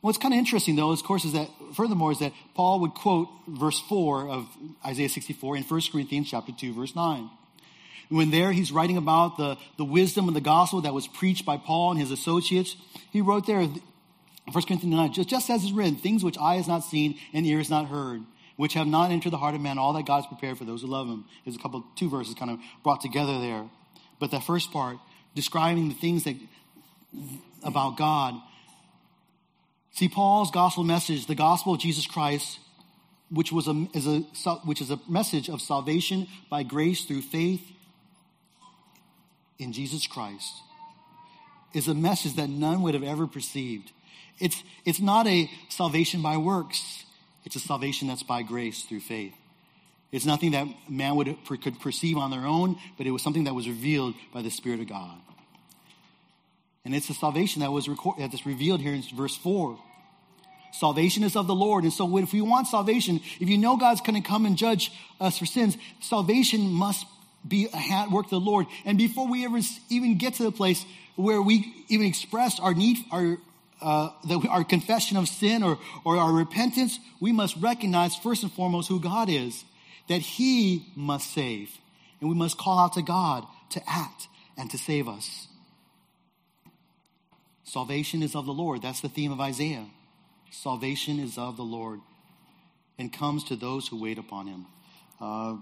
[0.00, 3.28] What's kind of interesting, though, of course, is that furthermore is that Paul would quote
[3.48, 4.46] verse four of
[4.84, 7.30] Isaiah 64 in 1 Corinthians chapter 2, verse 9.
[8.10, 11.56] When there he's writing about the, the wisdom of the gospel that was preached by
[11.56, 12.76] Paul and his associates,
[13.12, 13.72] he wrote there, 1
[14.52, 17.56] Corinthians 9, just, just as is written, things which eye has not seen and ear
[17.56, 18.20] has not heard,
[18.56, 20.82] which have not entered the heart of man, all that God has prepared for those
[20.82, 21.24] who love him.
[21.46, 23.64] There's a couple, two verses kind of brought together there.
[24.20, 24.98] But that first part,
[25.34, 26.36] describing the things that
[27.64, 28.34] about God.
[29.92, 32.58] See, Paul's gospel message, the gospel of Jesus Christ,
[33.30, 34.20] which, was a, is a,
[34.64, 37.62] which is a message of salvation by grace through faith
[39.58, 40.52] in Jesus Christ,
[41.72, 43.92] is a message that none would have ever perceived.
[44.40, 47.04] It's, it's not a salvation by works,
[47.44, 49.34] it's a salvation that's by grace through faith.
[50.10, 53.54] It's nothing that man would, could perceive on their own, but it was something that
[53.54, 55.18] was revealed by the Spirit of God.
[56.84, 59.78] And it's the salvation that was record, that's revealed here in verse 4.
[60.72, 61.84] Salvation is of the Lord.
[61.84, 64.92] And so if we want salvation, if you know God's going to come and judge
[65.20, 67.06] us for sins, salvation must
[67.46, 68.66] be a work of the Lord.
[68.84, 70.84] And before we ever even get to the place
[71.16, 73.38] where we even express our need, our,
[73.80, 78.52] uh, that our confession of sin or, or our repentance, we must recognize first and
[78.52, 79.64] foremost who God is,
[80.08, 81.70] that He must save.
[82.20, 85.46] And we must call out to God to act and to save us.
[87.74, 88.82] Salvation is of the Lord.
[88.82, 89.84] That's the theme of Isaiah.
[90.52, 91.98] Salvation is of the Lord
[93.00, 94.66] and comes to those who wait upon him.
[95.20, 95.56] Uh,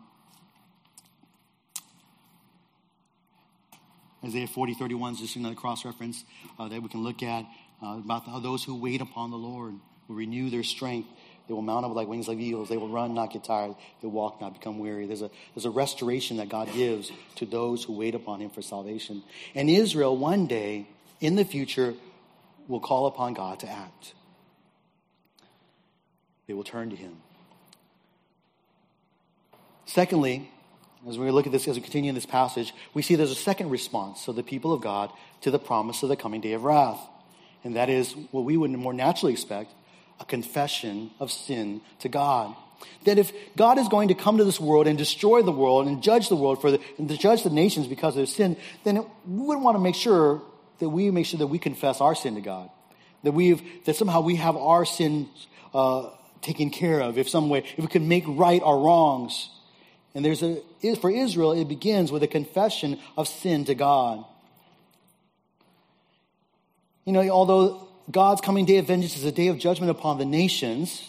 [4.22, 6.22] Isaiah 40, 31 is just another cross reference
[6.58, 7.46] uh, that we can look at
[7.82, 9.72] uh, about how those who wait upon the Lord
[10.06, 11.08] will renew their strength.
[11.48, 12.68] They will mount up like wings like eagles.
[12.68, 13.74] They will run, not get tired.
[14.02, 15.06] They will walk, not become weary.
[15.06, 18.60] There's a, there's a restoration that God gives to those who wait upon him for
[18.60, 19.22] salvation.
[19.54, 20.88] And Israel one day
[21.22, 21.94] in the future
[22.68, 24.12] will call upon God to act.
[26.46, 27.16] They will turn to Him.
[29.86, 30.50] Secondly,
[31.08, 33.36] as we look at this, as we continue in this passage, we see there's a
[33.36, 35.10] second response of the people of God
[35.42, 37.00] to the promise of the coming day of wrath.
[37.64, 39.72] And that is what we would more naturally expect
[40.20, 42.54] a confession of sin to God.
[43.04, 46.02] That if God is going to come to this world and destroy the world and
[46.02, 49.04] judge the world for the, and to judge the nations because of their sin, then
[49.26, 50.42] we would want to make sure
[50.82, 52.68] that we make sure that we confess our sin to God.
[53.22, 55.28] That we've, that somehow we have our sin,
[55.72, 59.48] uh, taken care of, if some way, if we can make right our wrongs.
[60.12, 60.60] And there's a,
[61.00, 64.24] for Israel, it begins with a confession of sin to God.
[67.04, 70.24] You know, although God's coming day of vengeance is a day of judgment upon the
[70.24, 71.08] nations,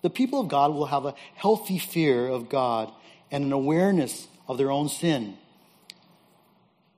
[0.00, 2.90] the people of God will have a healthy fear of God
[3.30, 5.36] and an awareness of their own sin.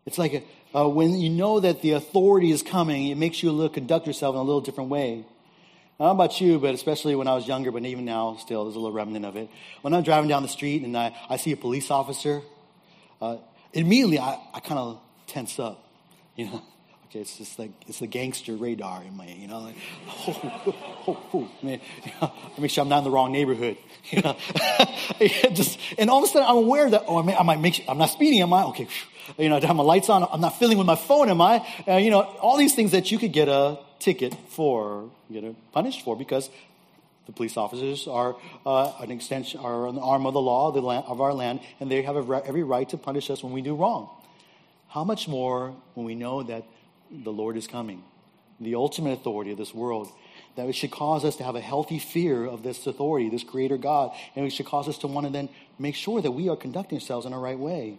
[0.06, 0.44] It's like a,
[0.76, 4.34] uh, when you know that the authority is coming, it makes you look, conduct yourself
[4.34, 5.24] in a little different way.
[5.98, 8.64] I don't know about you, but especially when I was younger, but even now, still,
[8.64, 9.48] there's a little remnant of it.
[9.80, 12.42] When I'm driving down the street and I, I see a police officer,
[13.22, 13.38] uh,
[13.72, 15.82] immediately I, I kind of tense up,
[16.36, 16.62] you know.
[17.08, 19.76] Okay, it's just like it's the gangster radar in my, you know, like,
[20.08, 20.74] oh,
[21.06, 23.76] oh, oh, man, you know, make sure I'm not in the wrong neighborhood,
[24.10, 24.36] you know.
[25.52, 27.74] just and all of a sudden I'm aware that oh, I, may, I might make
[27.74, 28.64] sure, I'm not speeding, am I?
[28.64, 28.88] Okay,
[29.38, 31.64] you know, I have my lights on, I'm not filling with my phone, am I?
[31.86, 35.54] Uh, you know, all these things that you could get a ticket for, get a
[35.72, 36.50] punished for because
[37.26, 41.04] the police officers are uh, an extension, are an arm of the law the land,
[41.06, 44.08] of our land, and they have every right to punish us when we do wrong.
[44.88, 46.64] How much more when we know that
[47.10, 48.02] the Lord is coming,
[48.60, 50.08] the ultimate authority of this world,
[50.56, 53.76] that it should cause us to have a healthy fear of this authority, this creator
[53.76, 56.56] God, and it should cause us to want to then make sure that we are
[56.56, 57.98] conducting ourselves in the right way.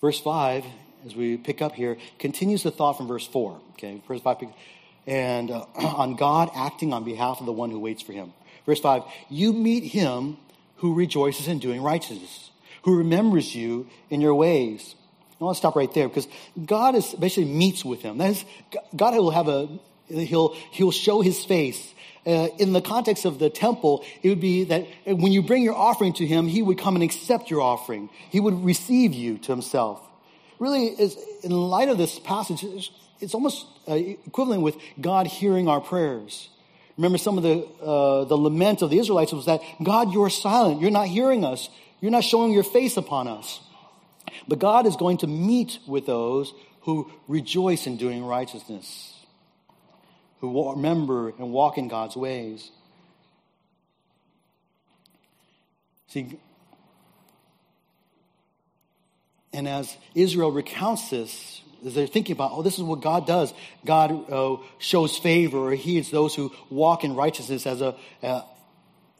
[0.00, 0.64] Verse 5,
[1.06, 3.60] as we pick up here, continues the thought from verse 4.
[3.72, 4.38] Okay, verse 5,
[5.06, 8.32] and uh, on God acting on behalf of the one who waits for him.
[8.66, 10.36] Verse 5, you meet him
[10.76, 12.51] who rejoices in doing righteousness
[12.82, 14.94] who remembers you in your ways.
[15.40, 16.28] I want to stop right there because
[16.64, 18.18] God is basically meets with him.
[18.18, 18.44] That is,
[18.94, 19.68] God will have a,
[20.08, 21.94] he'll, he'll show his face.
[22.24, 25.74] Uh, in the context of the temple, it would be that when you bring your
[25.74, 28.08] offering to him, he would come and accept your offering.
[28.30, 30.00] He would receive you to himself.
[30.60, 35.80] Really, is, in light of this passage, it's almost uh, equivalent with God hearing our
[35.80, 36.48] prayers.
[36.96, 40.80] Remember, some of the uh, the lament of the Israelites was that God, you're silent.
[40.80, 41.68] You're not hearing us.
[42.02, 43.60] You're not showing your face upon us.
[44.48, 49.14] But God is going to meet with those who rejoice in doing righteousness,
[50.40, 52.72] who remember and walk in God's ways.
[56.08, 56.38] See,
[59.52, 63.54] and as Israel recounts this, as they're thinking about, oh, this is what God does.
[63.84, 68.42] God uh, shows favor, or He is those who walk in righteousness as a, uh,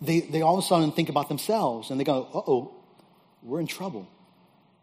[0.02, 2.74] they, they all of a sudden think about themselves and they go, uh oh,
[3.42, 4.08] we're in trouble.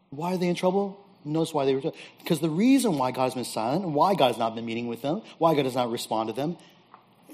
[0.10, 1.06] Why are they in trouble?
[1.26, 4.56] Notice why they were because the reason why God's been silent and why God's not
[4.56, 6.58] been meeting with them, why God does not respond to them,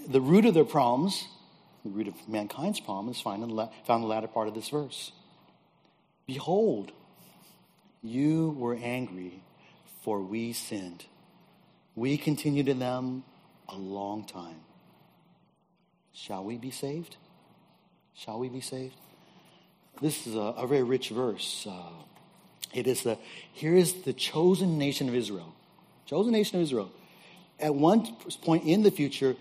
[0.08, 1.28] the root of their problems,
[1.84, 4.56] the root of mankind's problem is found in the, found in the latter part of
[4.56, 5.12] this verse.
[6.26, 6.92] Behold,
[8.02, 9.44] you were angry,
[10.04, 11.06] for we sinned.
[11.96, 13.24] We continued in them
[13.70, 14.62] a long time.
[16.14, 17.18] Shall we be saved?
[18.18, 18.96] Shall we be saved?
[20.02, 21.68] This is a, a very rich verse.
[21.70, 21.90] Uh,
[22.74, 23.18] it is the
[23.54, 25.54] here is the chosen nation of Israel,
[26.06, 26.92] chosen nation of Israel.
[27.60, 29.36] At one point in the future,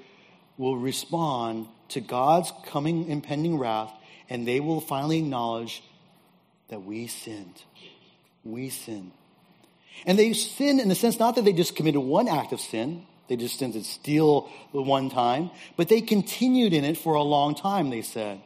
[0.57, 3.93] will respond to God's coming impending wrath,
[4.29, 5.83] and they will finally acknowledge
[6.69, 7.63] that we sinned.
[8.45, 9.13] We sinned.
[10.07, 13.07] And they sinned in the sense not that they just committed one act of sin,
[13.29, 17.55] they just didn't steal the one time, but they continued in it for a long
[17.55, 18.41] time, they said.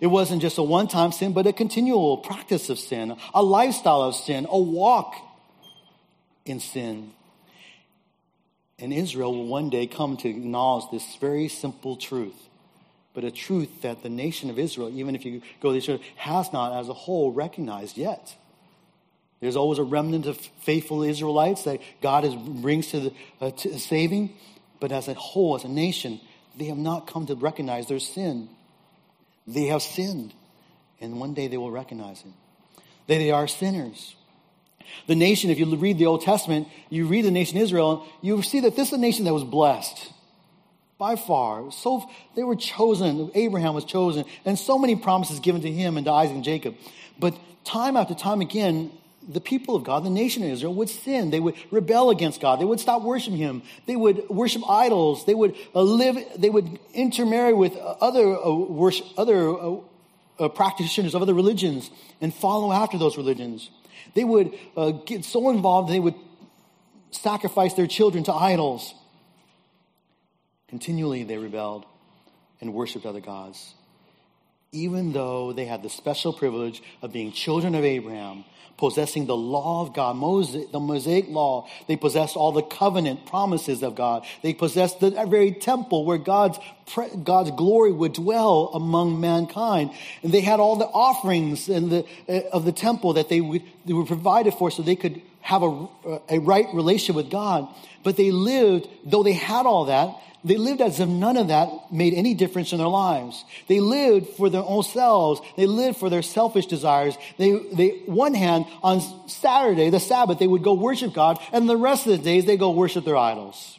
[0.00, 4.02] It wasn't just a one time sin, but a continual practice of sin, a lifestyle
[4.02, 5.14] of sin, a walk
[6.44, 7.12] in sin.
[8.78, 12.48] And Israel will one day come to acknowledge this very simple truth,
[13.12, 16.52] but a truth that the nation of Israel, even if you go this way, has
[16.52, 18.36] not as a whole recognized yet.
[19.40, 22.24] There's always a remnant of faithful Israelites that God
[22.60, 24.34] brings to, the, uh, to saving,
[24.80, 26.20] but as a whole, as a nation,
[26.56, 28.48] they have not come to recognize their sin.
[29.48, 30.34] They have sinned,
[31.00, 32.32] and one day they will recognize it.
[33.06, 34.14] That they are sinners.
[35.06, 38.60] The nation, if you read the Old Testament, you read the nation Israel, you see
[38.60, 40.12] that this is a nation that was blessed
[40.98, 41.70] by far.
[41.72, 42.04] So
[42.36, 43.30] they were chosen.
[43.34, 46.76] Abraham was chosen, and so many promises given to him and to Isaac and Jacob.
[47.18, 47.34] But
[47.64, 48.92] time after time again,
[49.28, 51.30] the people of God, the nation of Israel, would sin.
[51.30, 52.60] They would rebel against God.
[52.60, 53.62] They would stop worshiping Him.
[53.86, 55.26] They would worship idols.
[55.26, 56.16] They would uh, live.
[56.36, 59.76] They would intermarry with other uh, worship, other uh,
[60.38, 63.70] uh, practitioners of other religions, and follow after those religions.
[64.14, 65.90] They would uh, get so involved.
[65.90, 66.14] They would
[67.10, 68.94] sacrifice their children to idols.
[70.68, 71.84] Continually they rebelled
[72.60, 73.74] and worshiped other gods.
[74.72, 78.44] Even though they had the special privilege of being children of Abraham,
[78.78, 81.68] possessing the law of God, Moses, the Mosaic law.
[81.88, 84.24] They possessed all the covenant promises of God.
[84.42, 86.58] They possessed the very temple where God's,
[87.22, 89.90] God's glory would dwell among mankind.
[90.22, 93.62] And they had all the offerings and the, uh, of the temple that they, would,
[93.84, 95.88] they were provided for so they could have a,
[96.28, 97.68] a right relationship with God.
[98.04, 100.14] But they lived, though they had all that,
[100.44, 103.44] they lived as if none of that made any difference in their lives.
[103.66, 105.40] They lived for their own selves.
[105.56, 107.16] They lived for their selfish desires.
[107.38, 111.76] They, they, one hand, on Saturday, the Sabbath, they would go worship God, and the
[111.76, 113.78] rest of the days, they go worship their idols.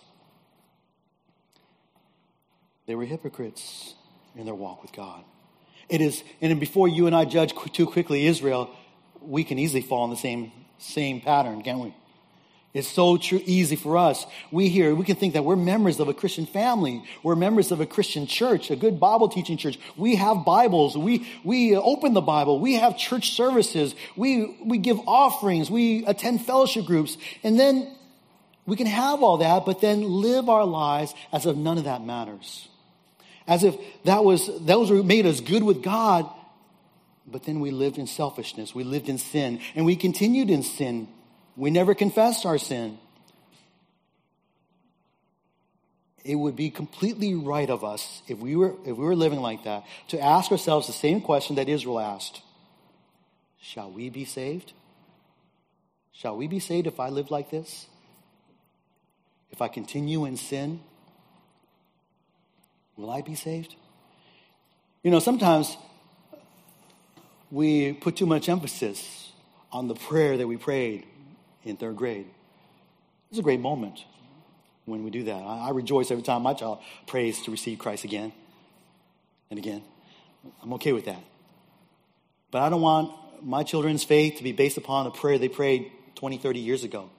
[2.88, 3.93] They were hypocrites
[4.36, 5.24] in their walk with God.
[5.88, 8.69] It is, and before you and I judge too quickly Israel,
[9.22, 11.93] we can easily fall in the same, same pattern, can't we?
[12.71, 14.27] It's so true, easy for us.
[14.51, 17.03] We here, we can think that we're members of a Christian family.
[17.23, 19.79] We're members of a Christian church, a good Bible teaching church.
[19.97, 20.95] We have Bibles.
[20.95, 22.60] We, we uh, open the Bible.
[22.60, 23.95] We have church services.
[24.15, 25.71] We, we give offerings.
[25.71, 27.17] We attend fellowship groups.
[27.41, 27.91] And then
[28.67, 32.03] we can have all that, but then live our lives as if none of that
[32.03, 32.67] matters.
[33.47, 36.29] As if that was, those made us good with God,
[37.25, 38.75] but then we lived in selfishness.
[38.75, 41.08] We lived in sin and we continued in sin
[41.60, 42.98] we never confessed our sin.
[46.24, 49.65] It would be completely right of us if we were, if we were living like
[49.65, 52.41] that to ask ourselves the same question that Israel asked
[53.62, 54.72] Shall we be saved?
[56.13, 57.88] Shall we be saved if I live like this?
[59.52, 60.80] If I continue in sin?
[62.95, 63.76] Will I be saved?
[65.04, 65.76] You know, sometimes
[67.52, 69.32] we put too much emphasis
[69.74, 71.06] on the prayer that we prayed
[71.63, 72.28] in third grade.
[73.30, 74.04] It's a great moment
[74.86, 75.41] when we do that.
[75.41, 78.34] I, I rejoice every time my child prays to receive Christ again
[79.50, 79.84] and again.
[80.62, 81.24] I'm okay with that.
[82.52, 85.91] But I don't want my children's faith to be based upon a prayer they prayed
[86.15, 87.10] 20, 30 years ago.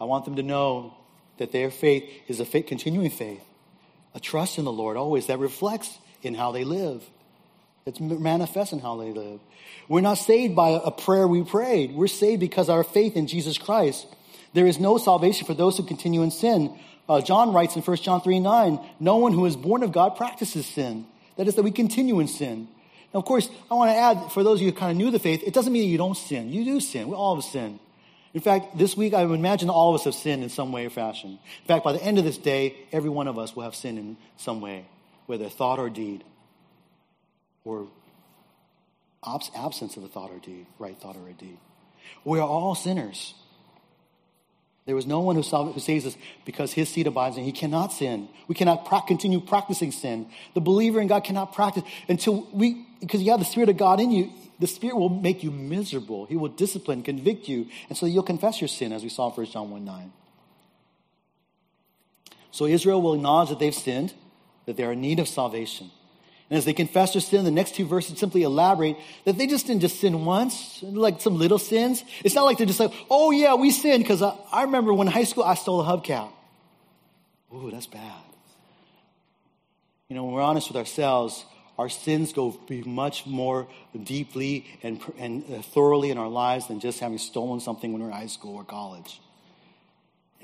[0.00, 0.94] I want them to know
[1.38, 3.42] that their faith is a faith, continuing faith,
[4.14, 7.02] a trust in the Lord always that reflects in how they live.
[7.86, 9.40] It's manifest in how they live.
[9.88, 11.94] We're not saved by a prayer we prayed.
[11.94, 14.06] We're saved because our faith in Jesus Christ.
[14.54, 16.78] There is no salvation for those who continue in sin.
[17.08, 20.16] Uh, John writes in 1 John 3 9, no one who is born of God
[20.16, 21.06] practices sin.
[21.36, 22.68] That is, that we continue in sin.
[23.12, 25.10] Now, of course, I want to add, for those of you who kind of knew
[25.10, 26.50] the faith, it doesn't mean that you don't sin.
[26.50, 27.08] You do sin.
[27.08, 27.80] We all have sin.
[28.32, 30.86] In fact, this week, I would imagine all of us have sinned in some way
[30.86, 31.38] or fashion.
[31.62, 33.98] In fact, by the end of this day, every one of us will have sinned
[33.98, 34.86] in some way,
[35.26, 36.24] whether thought or deed,
[37.64, 37.88] or
[39.26, 41.58] absence of a thought or deed, right thought or a deed.
[42.24, 43.34] We are all sinners.
[44.86, 47.92] There was no one who, who saves us because his seed abides and he cannot
[47.92, 48.28] sin.
[48.48, 50.28] We cannot pra- continue practicing sin.
[50.52, 53.98] The believer in God cannot practice until we, because you have the Spirit of God
[53.98, 56.26] in you, the Spirit will make you miserable.
[56.26, 59.32] He will discipline, convict you, and so you'll confess your sin, as we saw in
[59.32, 60.12] 1 John 1 9.
[62.50, 64.12] So Israel will acknowledge that they've sinned,
[64.66, 65.90] that they are in need of salvation.
[66.50, 69.66] And as they confess their sin, the next two verses simply elaborate that they just
[69.66, 72.04] didn't just sin once, like some little sins.
[72.22, 75.06] It's not like they're just like, oh yeah, we sinned because I, I remember when
[75.06, 76.30] high school I stole a hubcap.
[77.54, 78.22] Ooh, that's bad.
[80.08, 81.44] You know, when we're honest with ourselves,
[81.78, 83.66] our sins go be much more
[84.00, 88.06] deeply and, and uh, thoroughly in our lives than just having stolen something when we
[88.06, 89.20] we're in high school or college.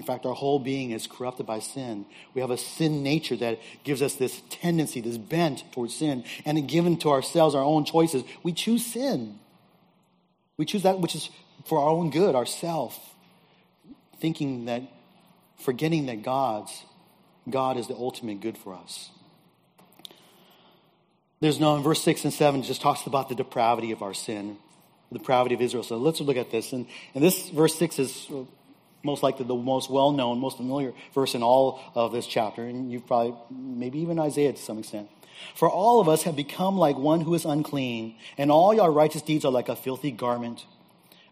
[0.00, 2.06] In fact, our whole being is corrupted by sin.
[2.32, 6.24] We have a sin nature that gives us this tendency, this bent towards sin.
[6.46, 9.38] And given to ourselves our own choices, we choose sin.
[10.56, 11.28] We choose that which is
[11.66, 12.98] for our own good, ourself,
[14.20, 14.84] thinking that,
[15.58, 16.72] forgetting that God's,
[17.50, 19.10] God is the ultimate good for us.
[21.40, 24.56] There's no, in verse 6 and 7, just talks about the depravity of our sin,
[25.12, 25.82] the depravity of Israel.
[25.82, 26.72] So let's look at this.
[26.72, 28.30] And, and this verse 6 is
[29.02, 32.92] most likely the most well known, most familiar verse in all of this chapter, and
[32.92, 35.08] you've probably, maybe even Isaiah to some extent.
[35.54, 39.22] For all of us have become like one who is unclean, and all your righteous
[39.22, 40.66] deeds are like a filthy garment.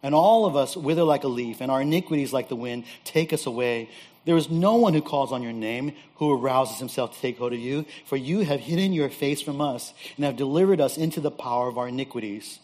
[0.03, 3.33] And all of us wither like a leaf, and our iniquities, like the wind, take
[3.33, 3.91] us away.
[4.25, 7.53] There is no one who calls on your name, who arouses himself to take hold
[7.53, 11.21] of you, for you have hidden your face from us, and have delivered us into
[11.21, 12.61] the power of our iniquities.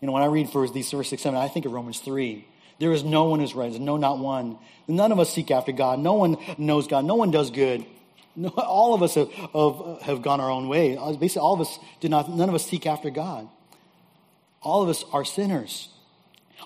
[0.00, 2.46] You know, when I read first these verse 6, 7, I think of Romans 3
[2.78, 4.58] there is no one who's righteous, no, not one.
[4.88, 5.98] None of us seek after God.
[5.98, 7.04] No one knows God.
[7.04, 7.86] No one does good.
[8.34, 10.96] No, all of us have, have, have gone our own way.
[10.96, 13.48] Uh, basically, all of us did not, none of us seek after God.
[14.62, 15.88] All of us are sinners.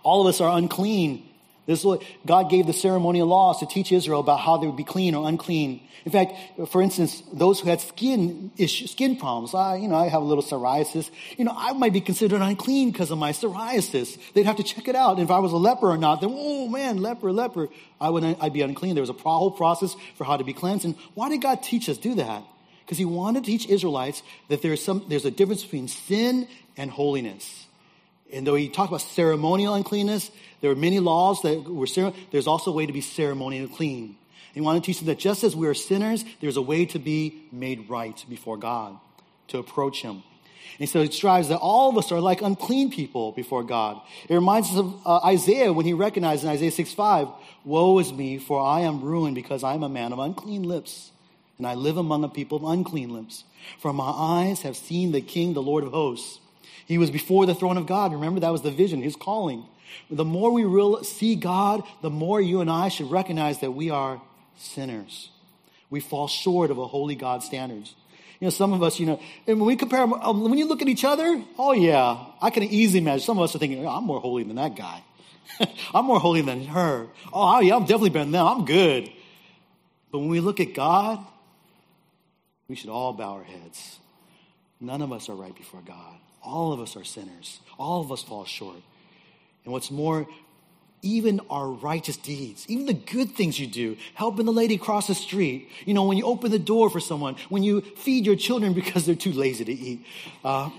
[0.02, 1.28] All of us are unclean.
[1.66, 4.76] This is what God gave the ceremonial laws to teach Israel about how they would
[4.76, 5.80] be clean or unclean.
[6.04, 6.34] In fact,
[6.68, 10.24] for instance, those who had skin issue, skin problems, I, you know, I have a
[10.24, 11.10] little psoriasis.
[11.36, 14.16] You know, I might be considered unclean because of my psoriasis.
[14.32, 15.18] They'd have to check it out.
[15.18, 17.68] If I was a leper or not, then, oh man, leper, leper,
[18.00, 18.94] I would, I'd be unclean.
[18.94, 20.84] There was a whole process for how to be cleansed.
[20.84, 22.44] And why did God teach us do that?
[22.84, 26.46] Because He wanted to teach Israelites that there's some, there's a difference between sin
[26.76, 27.65] and holiness.
[28.32, 31.86] And though He talked about ceremonial uncleanness, there are many laws that were,
[32.30, 34.16] there's also a way to be ceremonially clean.
[34.54, 36.98] He wanted to teach them that just as we are sinners, there's a way to
[36.98, 38.98] be made right before God,
[39.48, 40.22] to approach Him.
[40.78, 44.00] And so it strives that all of us are like unclean people before God.
[44.28, 47.28] It reminds us of uh, Isaiah when he recognized in Isaiah 6 5,
[47.64, 51.10] Woe is me, for I am ruined because I am a man of unclean lips,
[51.58, 53.44] and I live among a people of unclean lips.
[53.80, 56.40] For my eyes have seen the King, the Lord of hosts.
[56.86, 58.12] He was before the throne of God.
[58.12, 59.64] Remember, that was the vision, his calling.
[60.10, 63.90] The more we real, see God, the more you and I should recognize that we
[63.90, 64.22] are
[64.56, 65.30] sinners.
[65.90, 67.94] We fall short of a holy God standards.
[68.40, 70.82] You know, some of us, you know, and when we compare, um, when you look
[70.82, 73.20] at each other, oh yeah, I can easily imagine.
[73.20, 75.02] Some of us are thinking, oh, I'm more holy than that guy.
[75.94, 77.06] I'm more holy than her.
[77.32, 78.46] Oh yeah, I'm definitely better than them.
[78.46, 79.10] I'm good.
[80.12, 81.24] But when we look at God,
[82.68, 83.98] we should all bow our heads.
[84.80, 86.18] None of us are right before God.
[86.46, 87.58] All of us are sinners.
[87.76, 88.80] All of us fall short.
[89.64, 90.28] And what's more,
[91.02, 95.14] even our righteous deeds, even the good things you do, helping the lady cross the
[95.14, 98.72] street, you know, when you open the door for someone, when you feed your children
[98.80, 100.06] because they're too lazy to eat.
[100.44, 100.70] Uh,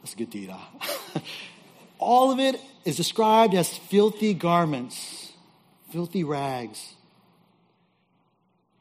[0.00, 1.20] that's a good deed, huh?
[1.98, 5.32] All of it is described as filthy garments,
[5.90, 6.94] filthy rags.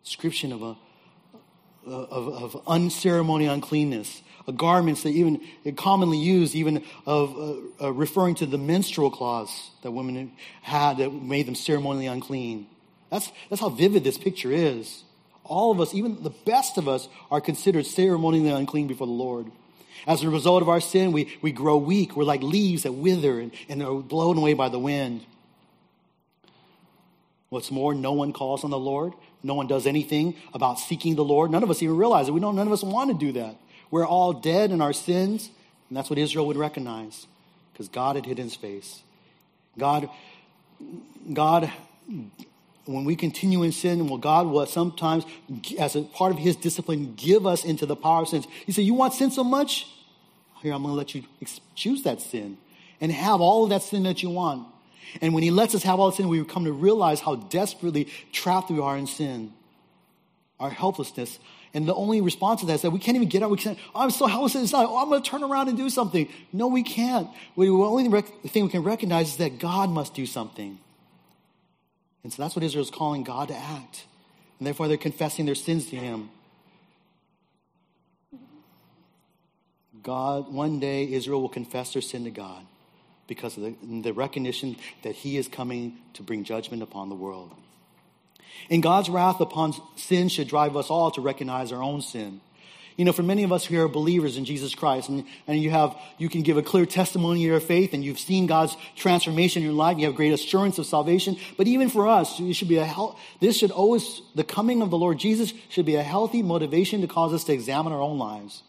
[0.03, 0.77] Description of a
[1.87, 4.21] of, of unceremonial uncleanness
[4.55, 5.41] garments that even
[5.75, 10.31] commonly used, even of uh, uh, referring to the menstrual cloths that women
[10.61, 12.67] had that made them ceremonially unclean.
[13.09, 15.03] That's, that's how vivid this picture is.
[15.43, 19.51] All of us, even the best of us, are considered ceremonially unclean before the Lord.
[20.05, 22.15] As a result of our sin, we, we grow weak.
[22.15, 25.25] We're like leaves that wither and, and are blown away by the wind.
[27.49, 29.13] What's more, no one calls on the Lord.
[29.47, 31.49] No one does anything about seeking the Lord.
[31.49, 32.31] None of us even realize it.
[32.31, 33.55] We don't, none of us want to do that.
[33.89, 35.49] We're all dead in our sins.
[35.87, 37.27] And that's what Israel would recognize
[37.71, 39.01] because God had hidden his face.
[39.79, 40.09] God,
[41.31, 41.71] God,
[42.85, 45.23] when we continue in sin, well, God will sometimes,
[45.79, 48.43] as a part of his discipline, give us into the power of sin.
[48.65, 49.87] He said, You want sin so much?
[50.61, 51.23] Here, I'm going to let you
[51.73, 52.57] choose that sin
[52.99, 54.67] and have all of that sin that you want.
[55.21, 58.69] And when he lets us have all sin, we come to realize how desperately trapped
[58.69, 59.53] we are in sin,
[60.59, 61.39] our helplessness,
[61.73, 63.51] and the only response to that is that we can't even get out.
[63.51, 64.55] We can't, oh, I'm so helpless.
[64.55, 66.27] It's not, oh, I'm going to turn around and do something.
[66.51, 67.29] No, we can't.
[67.55, 70.79] We, the only rec- thing we can recognize is that God must do something.
[72.23, 74.05] And so that's what Israel is calling God to act.
[74.57, 76.29] And therefore, they're confessing their sins to Him.
[80.01, 82.65] God, one day, Israel will confess their sin to God
[83.27, 87.51] because of the, the recognition that He is coming to bring judgment upon the world.
[88.69, 92.41] And God's wrath upon sin should drive us all to recognize our own sin.
[92.97, 95.69] You know, for many of us who are believers in Jesus Christ, and, and you
[95.69, 99.61] have, you can give a clear testimony of your faith, and you've seen God's transformation
[99.61, 101.37] in your life, you have great assurance of salvation.
[101.57, 104.89] But even for us, it should be a health, this should always, the coming of
[104.89, 108.17] the Lord Jesus should be a healthy motivation to cause us to examine our own
[108.17, 108.63] lives.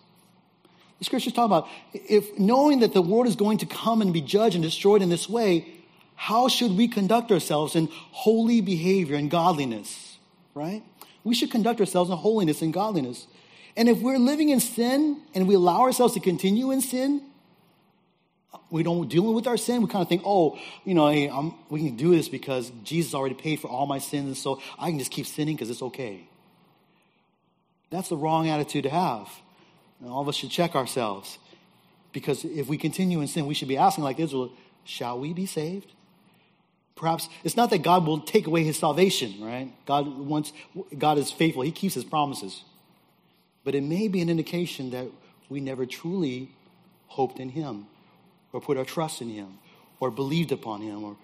[0.99, 4.20] The scriptures talk about if knowing that the world is going to come and be
[4.20, 5.66] judged and destroyed in this way,
[6.16, 10.18] how should we conduct ourselves in holy behavior and godliness,
[10.55, 10.82] right?
[11.22, 13.26] We should conduct ourselves in holiness and godliness.
[13.76, 17.22] And if we're living in sin and we allow ourselves to continue in sin,
[18.70, 19.82] we don't deal with our sin.
[19.82, 21.30] We kind of think, oh, you know, hey,
[21.70, 24.90] we can do this because Jesus already paid for all my sins, and so I
[24.90, 26.28] can just keep sinning because it's okay.
[27.90, 29.28] That's the wrong attitude to have.
[30.01, 31.38] And all of us should check ourselves.
[32.12, 34.53] Because if we continue in sin, we should be asking, like Israel,
[34.84, 35.92] shall we be saved?
[36.96, 39.72] Perhaps it's not that God will take away his salvation, right?
[39.86, 40.53] God wants,
[40.96, 41.62] God is faithful.
[41.62, 42.64] He keeps his promises.
[43.64, 45.07] But it may be an indication that
[45.49, 46.51] we never truly
[47.07, 47.86] hoped in him
[48.53, 49.59] or put our trust in him
[50.01, 51.16] or believed upon him or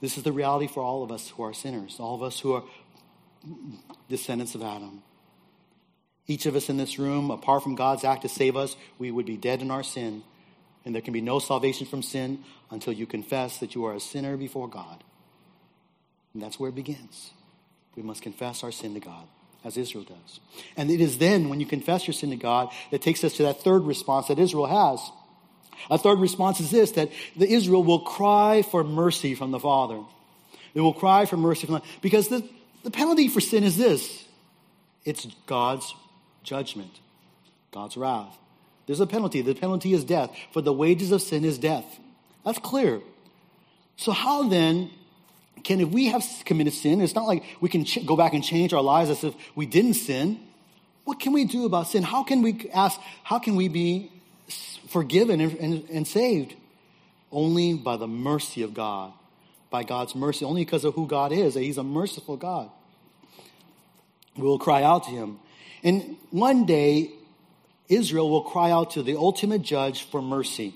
[0.00, 2.52] this is the reality for all of us who are sinners, all of us who
[2.52, 2.62] are
[4.08, 5.02] descendants of Adam.
[6.26, 9.26] Each of us in this room, apart from God's act to save us, we would
[9.26, 10.22] be dead in our sin
[10.86, 14.00] and there can be no salvation from sin until you confess that you are a
[14.00, 15.02] sinner before God.
[16.32, 17.32] And that's where it begins.
[17.96, 19.26] We must confess our sin to God,
[19.64, 20.40] as Israel does.
[20.76, 23.42] And it is then, when you confess your sin to God, that takes us to
[23.42, 25.00] that third response that Israel has.
[25.90, 30.00] A third response is this that the Israel will cry for mercy from the Father.
[30.72, 32.48] They will cry for mercy from the because the,
[32.84, 34.24] the penalty for sin is this
[35.04, 35.94] it's God's
[36.46, 37.00] judgment,
[37.72, 38.38] God's wrath.
[38.86, 39.42] There's a penalty.
[39.42, 40.34] The penalty is death.
[40.52, 41.84] For the wages of sin is death.
[42.44, 43.00] That's clear.
[43.96, 44.90] So, how then
[45.64, 48.44] can, if we have committed sin, it's not like we can ch- go back and
[48.44, 50.38] change our lives as if we didn't sin.
[51.04, 52.02] What can we do about sin?
[52.02, 54.12] How can we ask, how can we be
[54.88, 56.54] forgiven and, and, and saved?
[57.32, 59.12] Only by the mercy of God,
[59.68, 62.70] by God's mercy, only because of who God is, that He's a merciful God.
[64.36, 65.40] We will cry out to Him.
[65.82, 67.10] And one day,
[67.88, 70.74] Israel will cry out to the ultimate judge for mercy.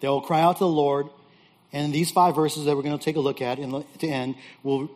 [0.00, 1.06] They will cry out to the Lord,
[1.72, 4.34] and these five verses that we're going to take a look at in the, end
[4.62, 4.90] will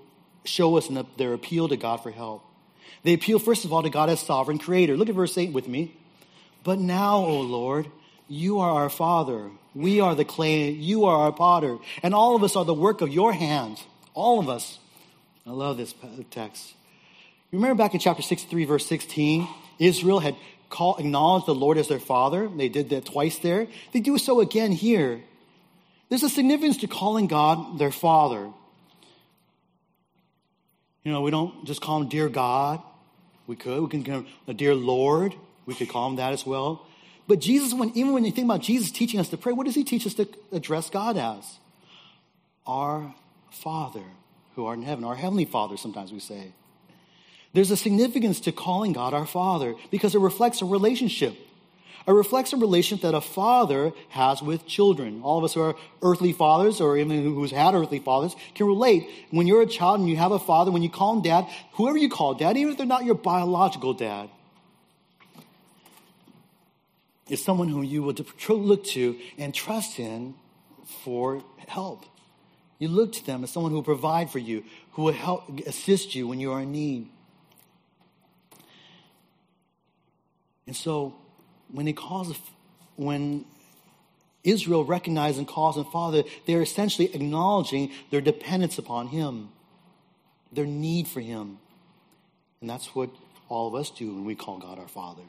[0.45, 2.45] show us the, their appeal to God for help.
[3.03, 4.97] They appeal, first of all, to God as sovereign creator.
[4.97, 5.95] Look at verse 8 with me.
[6.65, 7.87] But now, O Lord,
[8.29, 9.51] you are our Father.
[9.75, 10.71] We are the clay.
[10.71, 11.79] You are our potter.
[12.03, 13.85] And all of us are the work of your hands.
[14.15, 14.79] All of us.
[15.47, 15.95] I love this
[16.31, 16.75] text.
[17.53, 20.37] Remember back in chapter 63, verse 16, Israel had
[20.71, 22.49] call, acknowledge the Lord as their father.
[22.49, 23.69] They did that twice there.
[23.93, 25.23] They do so again here.
[26.09, 28.51] There's a significance to calling God their father.
[31.05, 32.83] You know, we don't just call him dear God.
[33.47, 33.83] We could.
[33.83, 35.35] We can call him the dear Lord.
[35.67, 36.87] We could call him that as well.
[37.27, 39.75] But Jesus, when, even when you think about Jesus teaching us to pray, what does
[39.75, 41.59] he teach us to address God as?
[42.67, 43.15] Our
[43.51, 44.05] Father
[44.55, 45.05] who art in heaven.
[45.05, 46.53] Our Heavenly Father, sometimes we say.
[47.55, 51.35] There's a significance to calling God our Father because it reflects a relationship.
[52.07, 55.23] It reflects a relationship that a father has with children.
[55.23, 59.09] All of us who are earthly fathers or even who's had earthly fathers can relate.
[59.31, 61.97] When you're a child and you have a father, when you call him dad, whoever
[61.97, 64.29] you call dad, even if they're not your biological dad,
[67.31, 70.35] is someone whom you would look to and trust in
[71.05, 72.05] for help.
[72.79, 76.15] You look to them as someone who will provide for you, who will help assist
[76.15, 77.09] you when you are in need.
[80.67, 81.15] And so
[81.71, 82.35] when he calls,
[82.97, 83.45] when
[84.43, 89.51] Israel recognizes and calls him Father, they're essentially acknowledging their dependence upon him,
[90.53, 91.59] their need for him.
[92.61, 93.11] And that's what
[93.49, 95.23] all of us do when we call God our Father.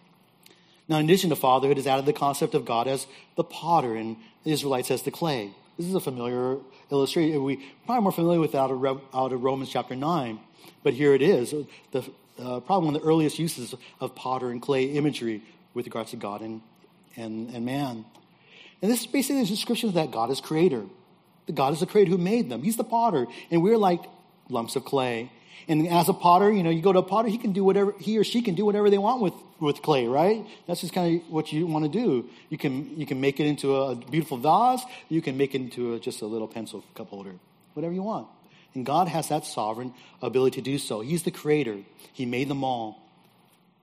[0.88, 4.17] Now, in addition to fatherhood, is added the concept of God as the potter and
[4.43, 5.51] the Israelites as the clay.
[5.77, 6.57] This is a familiar
[6.91, 7.43] illustration.
[7.43, 8.69] We're probably more familiar with that
[9.13, 10.39] out of Romans chapter 9,
[10.83, 11.55] but here it is.
[11.91, 12.09] The,
[12.39, 15.41] uh, probably one of the earliest uses of potter and clay imagery
[15.73, 16.61] with regards to God and,
[17.15, 18.05] and, and man.
[18.81, 20.83] And this is basically a description that God is creator.
[21.45, 22.63] The God is the creator who made them.
[22.63, 24.01] He's the potter, and we're like
[24.49, 25.31] lumps of clay.
[25.67, 27.95] And as a potter, you know, you go to a potter, he can do whatever,
[27.99, 30.45] he or she can do whatever they want with, with clay, right?
[30.67, 32.29] That's just kind of what you want to do.
[32.49, 34.81] You can, you can make it into a beautiful vase.
[35.09, 37.36] You can make it into a, just a little pencil cup holder.
[37.73, 38.27] Whatever you want.
[38.76, 41.01] And God has that sovereign ability to do so.
[41.01, 41.78] He's the creator.
[42.13, 43.01] He made them all.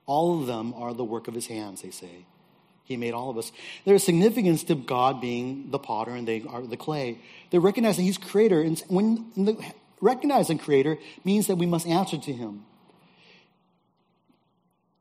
[0.05, 2.25] All of them are the work of his hands, they say.
[2.85, 3.51] He made all of us.
[3.85, 7.17] There's significance to God being the potter and they are the clay.
[7.49, 8.61] They're recognizing he's creator.
[8.61, 9.57] And when the,
[10.01, 12.65] recognizing creator means that we must answer to him.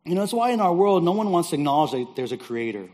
[0.04, 2.36] You know, that's why in our world, no one wants to acknowledge that there's a
[2.36, 2.88] creator.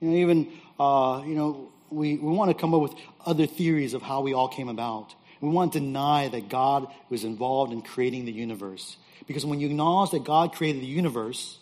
[0.00, 2.94] You know, even, uh, you know, we, we want to come up with
[3.24, 5.14] other theories of how we all came about.
[5.42, 8.96] We want to deny that God was involved in creating the universe.
[9.26, 11.58] Because when you acknowledge that God created the universe,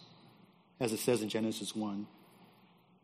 [0.78, 2.06] as it says in Genesis 1,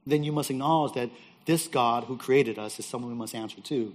[0.07, 1.11] then you must acknowledge that
[1.47, 3.95] this God who created us is someone we must answer to.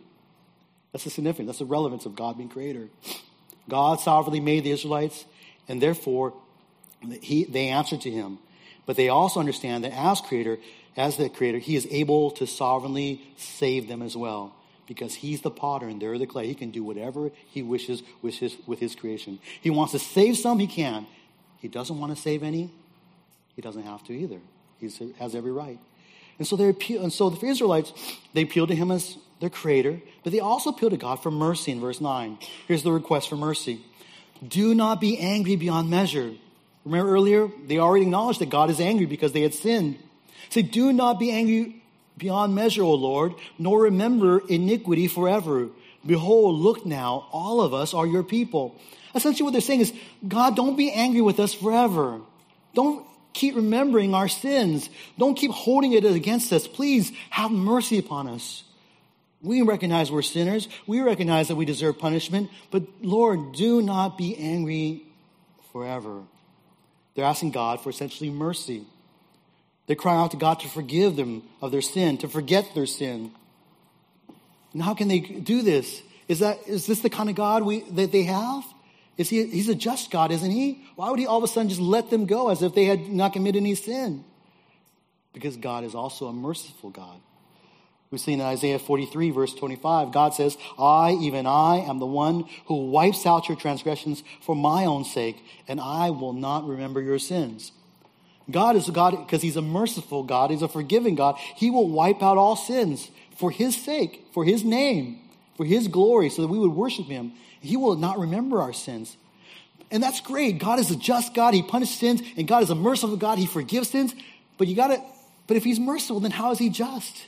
[0.92, 2.90] That's the significance, that's the relevance of God being creator.
[3.70, 5.24] God sovereignly made the Israelites,
[5.68, 6.34] and therefore
[7.22, 8.40] he, they answered to him.
[8.88, 10.58] But they also understand that as creator,
[10.98, 14.56] as the creator, he is able to sovereignly save them as well
[14.88, 16.48] because he's the potter and they're the clay.
[16.48, 19.40] He can do whatever he wishes with his, with his creation.
[19.62, 21.08] He wants to save some, he can.
[21.60, 22.72] He doesn't want to save any,
[23.56, 24.40] he doesn't have to either.
[24.80, 25.80] He has every right.
[26.40, 27.94] And so they appeal, and so the Israelites,
[28.34, 31.72] they appeal to him as their creator, but they also appeal to God for mercy
[31.72, 32.38] in verse 9.
[32.68, 33.82] Here's the request for mercy.
[34.48, 36.34] Do not be angry beyond measure.
[36.84, 40.00] Remember earlier, they already acknowledged that God is angry because they had sinned.
[40.50, 41.81] Say, do not be angry
[42.22, 45.68] beyond measure, O Lord, nor remember iniquity forever.
[46.06, 48.80] Behold, look now, all of us are your people.
[49.14, 49.94] Essentially, what they're saying is,
[50.26, 52.22] God, don't be angry with us forever.
[52.74, 54.90] Don't keep remembering our sins.
[55.18, 56.68] Don't keep holding it against us.
[56.68, 58.64] Please have mercy upon us.
[59.42, 60.70] We recognize we're sinners.
[60.86, 62.52] We recognize that we deserve punishment.
[62.70, 65.04] But Lord, do not be angry
[65.72, 66.22] forever.
[67.16, 68.86] They're asking God for essentially mercy.
[69.88, 73.32] They cry out to God to forgive them of their sin, to forget their sin.
[74.74, 76.02] And how can they do this?
[76.28, 78.64] Is that is this the kind of God we, that they have?
[79.18, 80.84] Is he, he's a just God, isn't he?
[80.96, 83.10] Why would he all of a sudden just let them go as if they had
[83.10, 84.24] not committed any sin?
[85.34, 87.20] Because God is also a merciful God.
[88.12, 92.46] We see in Isaiah 43, verse 25, God says, I, even I, am the one
[92.66, 97.20] who wipes out your transgressions for my own sake, and I will not remember your
[97.20, 97.72] sins.
[98.52, 101.38] God is a God, because He's a merciful God, He's a forgiving God.
[101.56, 105.20] He will wipe out all sins for His sake, for His name,
[105.58, 107.34] for His glory, so that we would worship Him.
[107.60, 109.18] He will not remember our sins.
[109.92, 110.58] And that's great.
[110.58, 111.54] God is a just God.
[111.54, 113.38] He punishes sins, and God is a merciful God.
[113.38, 114.14] He forgives sins.
[114.58, 115.04] But you gotta,
[115.48, 117.28] but if He's merciful, then how is He just?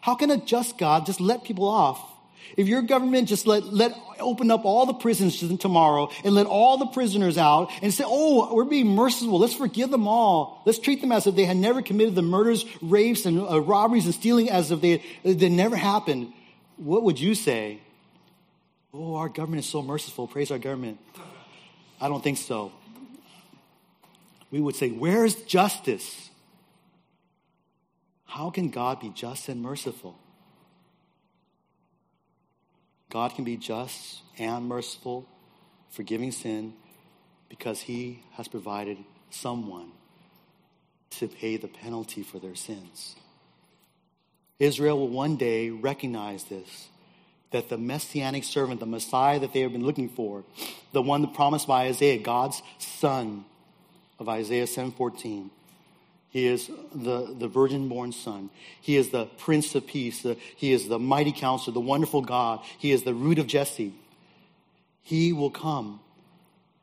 [0.00, 2.00] How can a just God just let people off?
[2.56, 6.78] If your government just let, let open up all the prisons tomorrow and let all
[6.78, 9.38] the prisoners out and say, oh, we're being merciful.
[9.38, 10.62] Let's forgive them all.
[10.64, 14.04] Let's treat them as if they had never committed the murders, rapes, and uh, robberies
[14.06, 16.32] and stealing as if they, they never happened.
[16.76, 17.80] What would you say?
[18.92, 20.26] Oh, our government is so merciful.
[20.26, 20.98] Praise our government.
[22.00, 22.72] I don't think so.
[24.50, 26.30] We would say, where's justice?
[28.24, 30.18] How can God be just and merciful?
[33.10, 35.26] God can be just and merciful,
[35.90, 36.74] forgiving sin,
[37.48, 38.98] because he has provided
[39.30, 39.92] someone
[41.10, 43.16] to pay the penalty for their sins.
[44.58, 46.88] Israel will one day recognize this
[47.52, 50.44] that the messianic servant, the Messiah that they have been looking for,
[50.92, 53.44] the one promised by Isaiah, God's son
[54.18, 55.50] of Isaiah 7:14,
[56.30, 58.50] he is the, the virgin born son.
[58.80, 60.22] He is the prince of peace.
[60.22, 62.60] The, he is the mighty counselor, the wonderful God.
[62.78, 63.94] He is the root of Jesse.
[65.02, 66.00] He will come,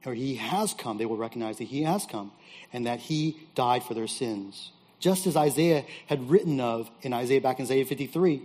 [0.06, 0.98] or he has come.
[0.98, 2.32] They will recognize that he has come
[2.72, 4.72] and that he died for their sins.
[5.00, 8.42] Just as Isaiah had written of in Isaiah, back in Isaiah 53.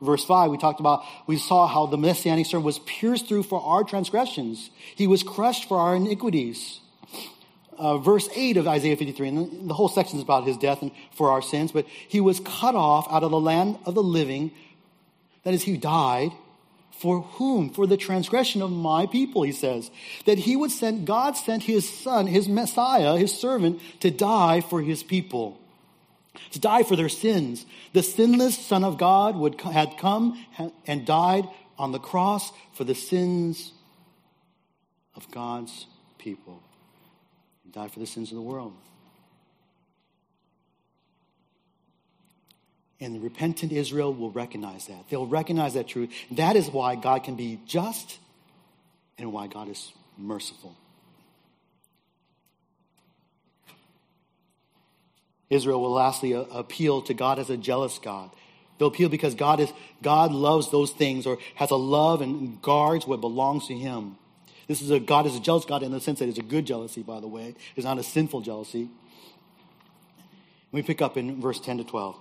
[0.00, 3.60] Verse 5, we talked about, we saw how the messianic servant was pierced through for
[3.62, 4.70] our transgressions.
[4.94, 6.80] He was crushed for our iniquities
[7.78, 10.90] uh, verse 8 of Isaiah 53, and the whole section is about his death and
[11.12, 14.50] for our sins, but he was cut off out of the land of the living.
[15.44, 16.32] That is, he died.
[16.92, 17.70] For whom?
[17.70, 19.90] For the transgression of my people, he says.
[20.24, 24.80] That he would send, God sent his son, his Messiah, his servant, to die for
[24.80, 25.60] his people.
[26.52, 27.66] To die for their sins.
[27.92, 30.42] The sinless Son of God would, had come
[30.86, 31.46] and died
[31.78, 33.72] on the cross for the sins
[35.14, 35.86] of God's
[36.18, 36.62] people
[37.76, 38.72] died for the sins of the world.
[43.00, 45.10] And the repentant Israel will recognize that.
[45.10, 46.10] They'll recognize that truth.
[46.30, 48.18] That is why God can be just
[49.18, 50.74] and why God is merciful.
[55.50, 58.30] Israel will lastly uh, appeal to God as a jealous God.
[58.78, 59.70] They'll appeal because God is
[60.00, 64.16] God loves those things or has a love and guards what belongs to him.
[64.66, 66.66] This is a God is a jealous God in the sense that it's a good
[66.66, 67.54] jealousy, by the way.
[67.76, 68.88] It's not a sinful jealousy.
[70.72, 72.16] We pick up in verse 10 to 12.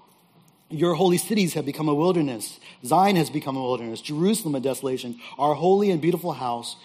[0.70, 2.60] Your holy cities have become a wilderness.
[2.84, 4.02] Zion has become a wilderness.
[4.02, 5.20] Jerusalem a desolation.
[5.38, 6.76] Our holy and beautiful house,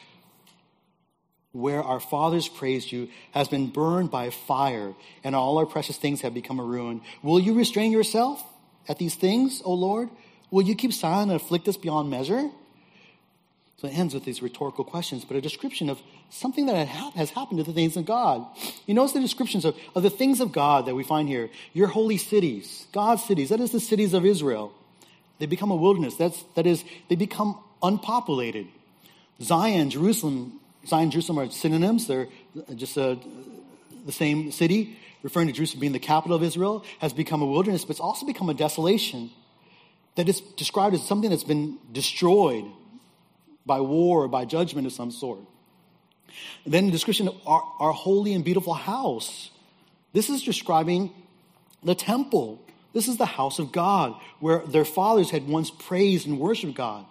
[1.52, 4.94] where our fathers praised you, has been burned by fire,
[5.24, 7.00] and all our precious things have become a ruin.
[7.22, 8.42] Will you restrain yourself
[8.88, 10.10] at these things, O Lord?
[10.50, 12.50] Will you keep silent and afflict us beyond measure?
[13.80, 17.60] So it ends with these rhetorical questions, but a description of something that has happened
[17.60, 18.44] to the things of God.
[18.86, 21.48] You notice the descriptions of, of the things of God that we find here.
[21.72, 24.74] Your holy cities, God's cities, that is the cities of Israel.
[25.38, 26.14] They become a wilderness.
[26.16, 28.66] That's, that is, they become unpopulated.
[29.40, 32.06] Zion, Jerusalem, Zion, Jerusalem are synonyms.
[32.06, 32.28] They're
[32.74, 33.16] just uh,
[34.04, 37.86] the same city, referring to Jerusalem being the capital of Israel, has become a wilderness,
[37.86, 39.30] but it's also become a desolation
[40.16, 42.66] that is described as something that's been destroyed
[43.70, 45.38] by war or by judgment of some sort.
[46.64, 49.50] And then the description of our, our holy and beautiful house.
[50.12, 51.12] This is describing
[51.84, 52.60] the temple.
[52.92, 57.06] This is the house of God, where their fathers had once praised and worshiped God.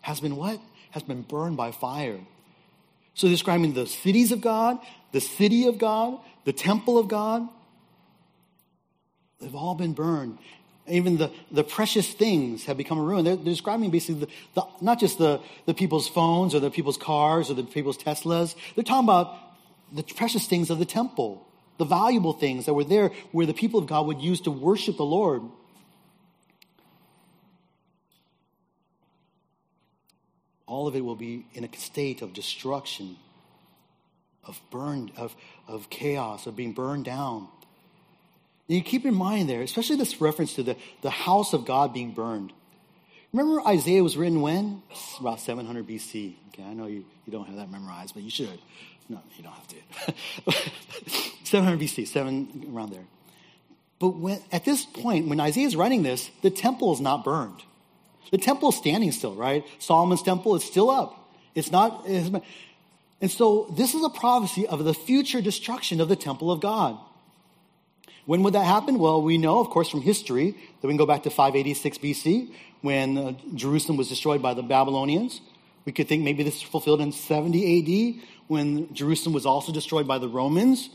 [0.00, 0.60] Has been what?
[0.90, 2.18] Has been burned by fire.
[3.14, 4.78] So describing the cities of God,
[5.12, 7.48] the city of God, the temple of God.
[9.40, 10.38] They've all been burned
[10.88, 13.24] even the, the precious things have become a ruin.
[13.24, 16.96] They're, they're describing basically the, the, not just the, the people's phones or the people's
[16.96, 18.54] cars or the people's Teslas.
[18.74, 19.36] They're talking about
[19.92, 21.46] the precious things of the temple,
[21.78, 24.96] the valuable things that were there where the people of God would use to worship
[24.96, 25.42] the Lord.
[30.66, 33.16] All of it will be in a state of destruction,
[34.44, 35.34] of burned, of,
[35.66, 37.48] of chaos, of being burned down.
[38.70, 41.92] And you keep in mind there, especially this reference to the, the house of God
[41.92, 42.52] being burned.
[43.32, 44.80] Remember Isaiah was written when?
[45.18, 46.36] About 700 BC.
[46.48, 48.60] Okay, I know you, you don't have that memorized, but you should.
[49.08, 50.70] No, you don't have to.
[51.42, 53.02] 700 BC, seven around there.
[53.98, 57.64] But when, at this point, when Isaiah is writing this, the temple is not burned.
[58.30, 59.64] The temple is standing still, right?
[59.80, 61.34] Solomon's temple is still up.
[61.56, 62.04] It's not.
[62.06, 62.30] It's,
[63.20, 67.00] and so this is a prophecy of the future destruction of the temple of God.
[68.26, 68.98] When would that happen?
[68.98, 72.52] Well, we know, of course, from history that we can go back to 586 BC
[72.82, 75.40] when uh, Jerusalem was destroyed by the Babylonians.
[75.84, 80.06] We could think maybe this is fulfilled in 70 AD when Jerusalem was also destroyed
[80.06, 80.90] by the Romans.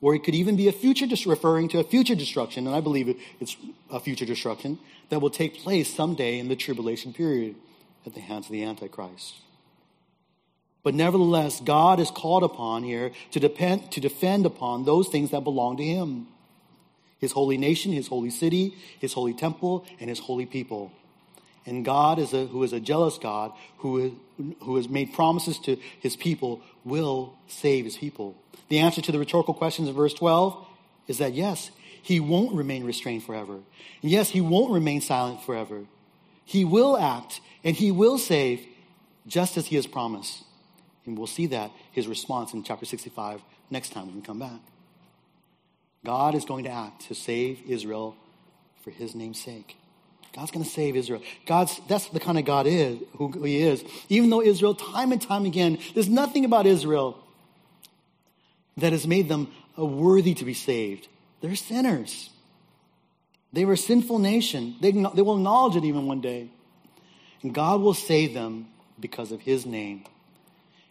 [0.00, 3.20] Or it could even be a future, referring to a future destruction, and I believe
[3.40, 3.56] it's
[3.90, 4.78] a future destruction
[5.08, 7.56] that will take place someday in the tribulation period
[8.06, 9.34] at the hands of the Antichrist.
[10.82, 15.44] But nevertheless, God is called upon here to, depend, to defend upon those things that
[15.44, 16.28] belong to Him
[17.18, 20.92] His holy nation, His holy city, His holy temple, and His holy people.
[21.66, 24.18] And God, is a, who is a jealous God, who,
[24.62, 28.36] who has made promises to His people, will save His people.
[28.68, 30.66] The answer to the rhetorical questions of verse 12
[31.08, 31.70] is that yes,
[32.02, 33.54] He won't remain restrained forever.
[34.02, 35.84] And yes, He won't remain silent forever.
[36.44, 38.64] He will act and He will save
[39.26, 40.44] just as He has promised.
[41.08, 43.40] And we'll see that, his response in chapter 65
[43.70, 44.60] next time when we come back.
[46.04, 48.14] God is going to act to save Israel
[48.84, 49.78] for his name's sake.
[50.34, 51.22] God's going to save Israel.
[51.46, 53.82] God's that's the kind of God is who he is.
[54.10, 57.18] Even though Israel, time and time again, there's nothing about Israel
[58.76, 61.08] that has made them worthy to be saved.
[61.40, 62.28] They're sinners.
[63.54, 64.76] They were a sinful nation.
[64.82, 66.50] They, they will acknowledge it even one day.
[67.42, 68.68] And God will save them
[69.00, 70.04] because of his name.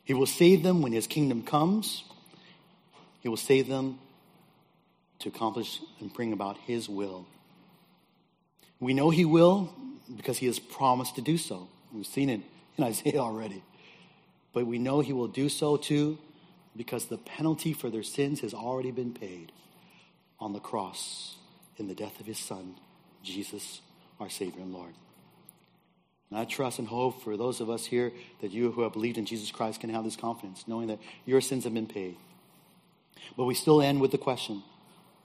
[0.07, 2.05] He will save them when his kingdom comes.
[3.19, 3.99] He will save them
[5.19, 7.25] to accomplish and bring about his will.
[8.79, 9.73] We know he will
[10.15, 11.67] because he has promised to do so.
[11.91, 12.39] We've seen it
[12.77, 13.61] in Isaiah already.
[14.53, 16.17] But we know he will do so too
[16.73, 19.51] because the penalty for their sins has already been paid
[20.39, 21.35] on the cross
[21.75, 22.75] in the death of his son,
[23.23, 23.81] Jesus,
[24.21, 24.93] our Savior and Lord.
[26.29, 28.11] And I trust and hope for those of us here
[28.41, 31.39] that you who have believed in Jesus Christ can have this confidence, knowing that your
[31.39, 32.17] sins have been paid.
[33.37, 34.63] But we still end with the question.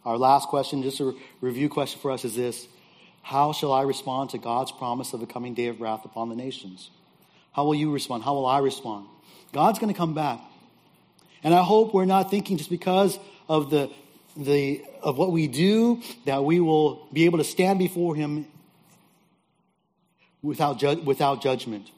[0.05, 2.67] Our last question, just a review question for us, is this
[3.23, 6.37] How shall I respond to God's promise of a coming day of wrath upon the
[6.37, 6.91] nations?
[7.53, 8.23] How will you respond?
[8.23, 9.07] How will I respond?
[9.53, 10.41] God's going to come back.
[11.45, 13.91] And I hope we're not thinking just because of the,
[14.37, 18.47] the of what we do that we will be able to stand before him
[20.43, 21.91] without, ju- without judgment.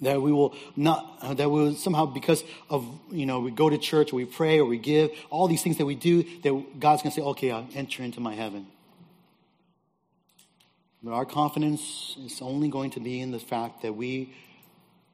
[0.00, 3.70] That we will not, uh, that we will somehow, because of, you know, we go
[3.70, 6.80] to church, or we pray, or we give, all these things that we do, that
[6.80, 8.66] God's going to say, okay, I'll enter into my heaven.
[11.02, 14.34] But our confidence is only going to be in the fact that we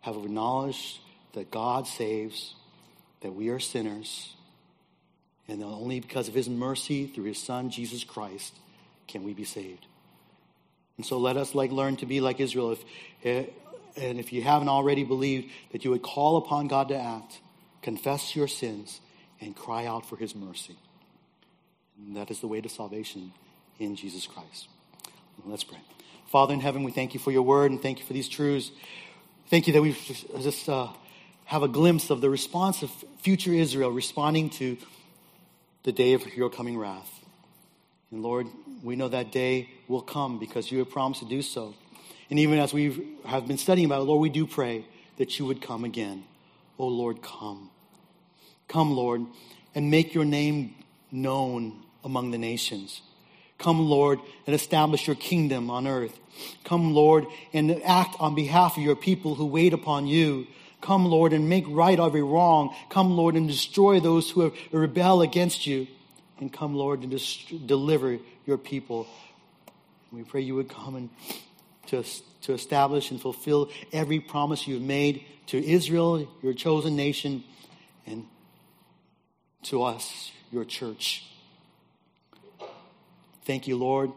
[0.01, 0.99] have acknowledged
[1.35, 2.55] that God saves,
[3.20, 4.35] that we are sinners,
[5.47, 8.55] and only because of his mercy through his son, Jesus Christ,
[9.09, 9.85] can we be saved.
[11.01, 12.72] And so let us like learn to be like Israel.
[12.72, 12.84] If,
[13.24, 13.44] eh,
[13.96, 17.40] and if you haven't already believed, that you would call upon God to act,
[17.80, 19.01] confess your sins,
[19.40, 20.76] and cry out for his mercy.
[21.96, 23.32] And that is the way to salvation
[23.78, 24.68] in Jesus Christ.
[25.46, 25.78] Let's pray.
[26.26, 28.70] Father in heaven, we thank you for your word and thank you for these truths.
[29.48, 29.96] Thank you that we
[30.42, 30.88] just uh,
[31.46, 32.90] have a glimpse of the response of
[33.22, 34.76] future Israel responding to
[35.82, 37.11] the day of your coming wrath.
[38.11, 38.48] And Lord,
[38.83, 41.74] we know that day will come because you have promised to do so.
[42.31, 44.85] And even as we have been studying about it, Lord, we do pray
[45.18, 46.24] that you would come again.
[46.78, 47.70] Oh, Lord, come.
[48.68, 49.26] Come, Lord,
[49.74, 50.74] and make your name
[51.11, 53.03] known among the nations.
[53.59, 56.18] Come, Lord, and establish your kingdom on earth.
[56.64, 60.47] Come, Lord, and act on behalf of your people who wait upon you.
[60.81, 62.74] Come, Lord, and make right every wrong.
[62.89, 65.87] Come, Lord, and destroy those who have rebel against you
[66.41, 68.18] and come, Lord, and deliver
[68.51, 69.07] your people.
[70.11, 71.09] We pray you would come and
[71.86, 72.05] to,
[72.42, 77.44] to establish and fulfill every promise you've made to Israel, your chosen nation,
[78.07, 78.26] and
[79.62, 81.24] to us, your church.
[83.44, 84.11] Thank you, Lord,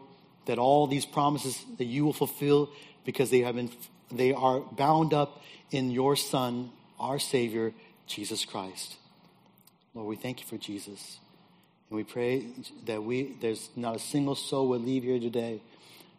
[0.46, 2.70] that all these promises that you will fulfill
[3.04, 3.70] because they have been
[4.10, 7.72] they are bound up in your Son, our Savior,
[8.06, 8.96] Jesus Christ.
[9.94, 11.18] Lord, we thank you for Jesus.
[11.90, 12.46] And we pray
[12.86, 15.60] that we, there's not a single soul will leave here today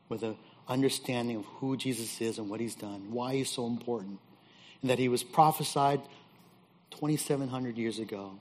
[0.10, 0.38] with an
[0.68, 4.20] understanding of who Jesus is and what he's done, why he's so important,
[4.82, 6.02] and that he was prophesied
[6.92, 8.32] 2,700 years ago,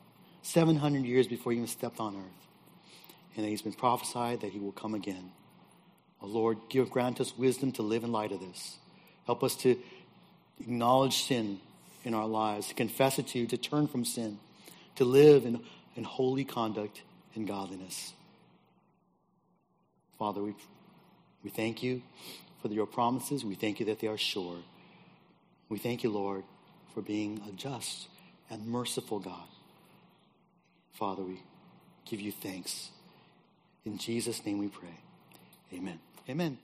[0.43, 2.22] 700 years before he even stepped on earth.
[3.37, 5.33] and that he's been prophesied that he will come again.
[6.22, 8.79] Oh Lord, give, grant us wisdom to live in light of this.
[9.27, 9.77] Help us to
[10.61, 11.59] acknowledge sin
[12.05, 14.39] in our lives, to confess it to you, to turn from sin,
[14.97, 15.61] to live in,
[15.97, 17.03] in holy conduct
[17.35, 18.12] and godliness.
[20.18, 20.55] Father, we,
[21.43, 22.03] we thank you
[22.62, 23.45] for your promises.
[23.45, 24.57] We thank you that they are sure.
[25.68, 26.45] We thank you, Lord,
[26.95, 28.09] for being a just
[28.51, 29.49] and merciful God.
[30.93, 31.41] Father, we
[32.05, 32.91] give you thanks.
[33.85, 35.01] In Jesus' name we pray.
[35.72, 35.99] Amen.
[36.28, 36.59] Amen.